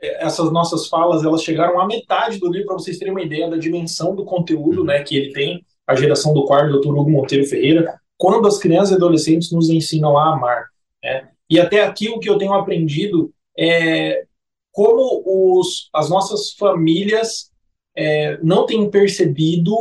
[0.00, 3.50] é, essas nossas falas, elas chegaram à metade do livro para vocês terem uma ideia
[3.50, 4.86] da dimensão do conteúdo, uhum.
[4.86, 5.02] né?
[5.02, 6.90] Que ele tem, a geração do quarto, Dr.
[6.90, 10.66] Hugo Monteiro Ferreira, quando as crianças e adolescentes nos ensinam a amar.
[11.02, 11.28] Né?
[11.50, 14.24] E até aqui o que eu tenho aprendido é
[14.72, 17.50] como os, as nossas famílias
[17.96, 19.76] é, não têm percebido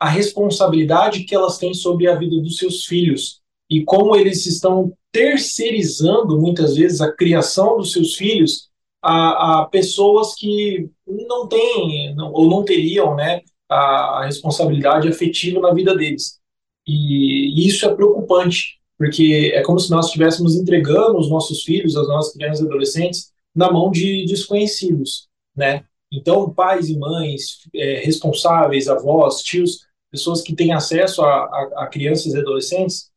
[0.00, 4.92] a responsabilidade que elas têm sobre a vida dos seus filhos e como eles estão
[5.12, 8.70] terceirizando muitas vezes a criação dos seus filhos
[9.02, 15.60] a, a pessoas que não têm não, ou não teriam né, a, a, responsabilidade afetiva
[15.60, 16.38] na vida deles.
[16.86, 21.96] E, e isso é preocupante, porque é como se nós estivéssemos entregando os nossos filhos,
[21.96, 25.84] as nossas crianças e adolescentes, na mão de desconhecidos, né?
[26.12, 31.86] Então, pais e mães é, responsáveis, avós, tios, pessoas que têm acesso a, a, a
[31.86, 33.10] crianças e adolescentes,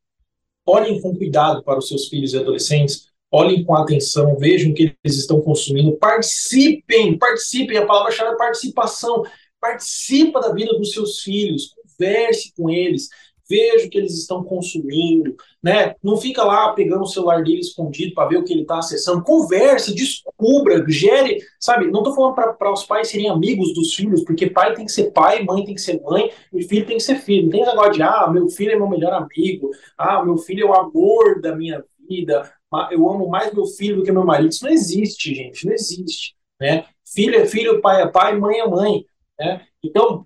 [0.66, 4.96] olhem com cuidado para os seus filhos e adolescentes, olhem com atenção, vejam o que
[5.04, 9.24] eles estão consumindo, participem, participem, a palavra-chave é participação,
[9.60, 13.10] participa da vida dos seus filhos, converse com eles,
[13.50, 15.96] veja o que eles estão consumindo, né?
[16.04, 19.24] Não fica lá pegando o celular dele escondido para ver o que ele está acessando.
[19.24, 21.90] Converse, descubra, gere, sabe?
[21.90, 25.06] Não estou falando para os pais serem amigos dos filhos, porque pai tem que ser
[25.10, 27.46] pai, mãe tem que ser mãe, e filho tem que ser filho.
[27.46, 30.70] Não tem negócio de, ah, meu filho é meu melhor amigo, ah, meu filho é
[30.70, 32.48] o amor da minha vida,
[32.92, 34.50] eu amo mais meu filho do que meu marido.
[34.50, 36.86] Isso não existe, gente, não existe, né?
[37.04, 39.04] Filho é filho, pai é pai, mãe é mãe,
[39.40, 39.62] né?
[39.86, 40.26] Então,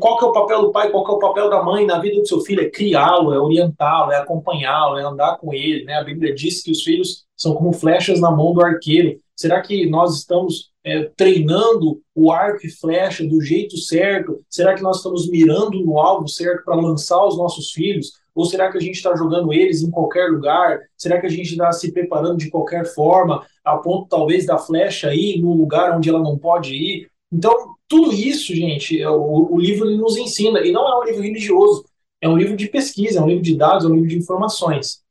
[0.00, 1.98] qual que é o papel do pai, qual que é o papel da mãe na
[1.98, 2.62] vida do seu filho?
[2.62, 5.84] É criá-lo, é orientá-lo, é acompanhá-lo, é andar com ele.
[5.84, 5.94] Né?
[5.94, 9.18] A Bíblia diz que os filhos são como flechas na mão do arqueiro.
[9.36, 14.40] Será que nós estamos é, treinando o arco e flecha do jeito certo?
[14.50, 18.12] Será que nós estamos mirando no alvo certo para lançar os nossos filhos?
[18.34, 20.80] Ou será que a gente está jogando eles em qualquer lugar?
[20.96, 25.12] Será que a gente está se preparando de qualquer forma, a ponto talvez da flecha
[25.12, 27.08] ir no lugar onde ela não pode ir?
[27.30, 31.22] Então, tudo isso, gente, é o, o livro nos ensina, e não é um livro
[31.22, 31.84] religioso,
[32.20, 35.02] é um livro de pesquisa, é um livro de dados, é um livro de informações.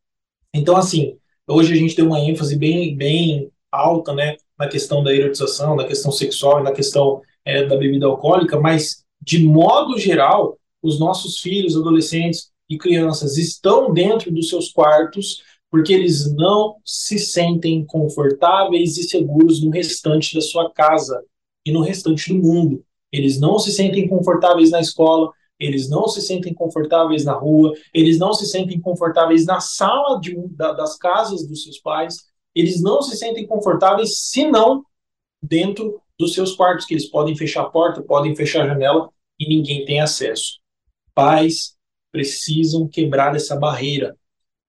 [0.53, 5.13] Então, assim, hoje a gente tem uma ênfase bem, bem alta, né, na questão da
[5.13, 10.57] erotização, na questão sexual e na questão é, da bebida alcoólica, mas, de modo geral,
[10.81, 17.19] os nossos filhos, adolescentes e crianças estão dentro dos seus quartos porque eles não se
[17.19, 21.21] sentem confortáveis e seguros no restante da sua casa
[21.67, 22.81] e no restante do mundo.
[23.11, 28.17] Eles não se sentem confortáveis na escola, eles não se sentem confortáveis na rua, eles
[28.17, 32.19] não se sentem confortáveis na sala de, da, das casas dos seus pais,
[32.55, 34.81] eles não se sentem confortáveis senão
[35.41, 39.47] dentro dos seus quartos, que eles podem fechar a porta, podem fechar a janela e
[39.47, 40.59] ninguém tem acesso.
[41.13, 41.75] Pais
[42.13, 44.15] precisam quebrar essa barreira.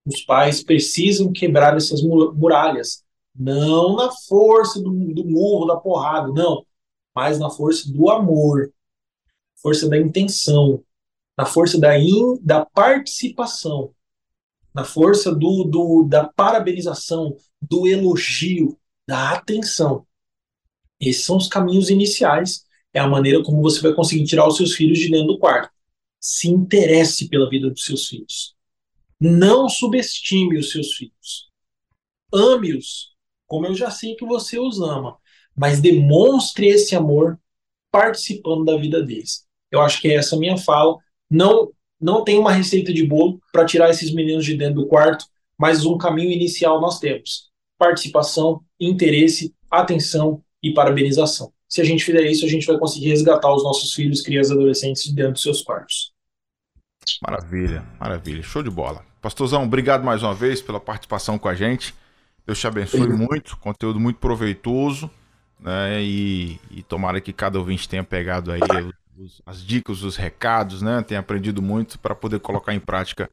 [0.04, 3.04] Os pais precisam quebrar essas muralhas.
[3.36, 6.66] Não na força do, do murro, da porrada, não.
[7.18, 8.72] Mas na força do amor,
[9.60, 10.84] força da intenção,
[11.36, 13.92] na força da, in, da participação,
[14.72, 20.06] na força do, do, da parabenização, do elogio, da atenção.
[21.00, 22.64] Esses são os caminhos iniciais,
[22.94, 25.74] é a maneira como você vai conseguir tirar os seus filhos de dentro do quarto.
[26.20, 28.54] Se interesse pela vida dos seus filhos.
[29.18, 31.50] Não subestime os seus filhos.
[32.32, 35.18] Ame-os, como eu já sei que você os ama,
[35.58, 37.38] mas demonstre esse amor
[37.90, 39.44] participando da vida deles.
[39.70, 40.96] Eu acho que é essa a minha fala.
[41.28, 45.26] Não, não tem uma receita de bolo para tirar esses meninos de dentro do quarto,
[45.58, 51.52] mas um caminho inicial nós temos: participação, interesse, atenção e parabenização.
[51.68, 54.54] Se a gente fizer isso, a gente vai conseguir resgatar os nossos filhos, crianças e
[54.54, 56.12] adolescentes de dentro dos seus quartos.
[57.20, 58.42] Maravilha, maravilha.
[58.42, 59.04] Show de bola.
[59.20, 61.94] Pastorzão, obrigado mais uma vez pela participação com a gente.
[62.46, 65.10] Deus te abençoe muito, conteúdo muito proveitoso,
[65.60, 66.02] né?
[66.02, 68.60] E, e tomara que cada ouvinte tenha pegado aí
[69.18, 71.02] os, as dicas, os recados, né?
[71.02, 73.30] Tenha aprendido muito para poder colocar em prática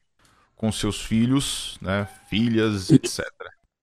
[0.56, 2.08] com seus filhos, né?
[2.30, 3.26] Filhas, etc.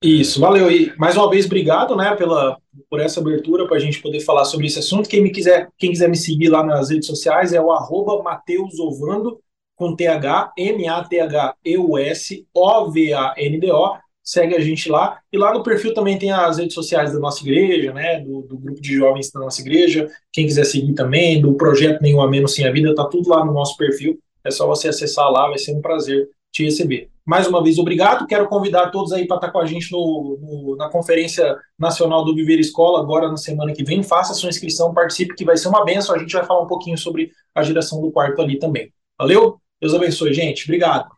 [0.02, 0.68] Isso, valeu.
[0.70, 2.58] E mais uma vez, obrigado, né, pela,
[2.90, 5.08] por essa abertura para a gente poder falar sobre esse assunto.
[5.08, 9.40] Quem me quiser, quem quiser me seguir lá nas redes sociais é o arroba Mateusovando,
[9.76, 13.96] com TH, M-A-T-H-E-U-S, O-V-A-N-D-O.
[14.24, 15.18] Segue a gente lá.
[15.32, 18.20] E lá no perfil também tem as redes sociais da nossa igreja, né?
[18.20, 20.08] Do, do grupo de jovens da nossa igreja.
[20.32, 23.44] Quem quiser seguir também, do projeto Nenhum a Menos Sem a Vida, tá tudo lá
[23.44, 24.18] no nosso perfil.
[24.44, 27.10] É só você acessar lá, vai ser um prazer te receber.
[27.24, 28.26] Mais uma vez, obrigado.
[28.26, 32.34] Quero convidar todos aí para estar com a gente no, no, na Conferência Nacional do
[32.34, 34.02] Viver Escola, agora na semana que vem.
[34.02, 36.14] Faça sua inscrição, participe, que vai ser uma benção.
[36.14, 38.92] A gente vai falar um pouquinho sobre a geração do quarto ali também.
[39.18, 39.56] Valeu?
[39.80, 40.64] Deus abençoe, gente.
[40.64, 41.08] Obrigado.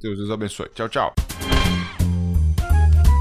[0.00, 0.68] Deus, Deus abençoe.
[0.74, 1.14] Tchau, tchau.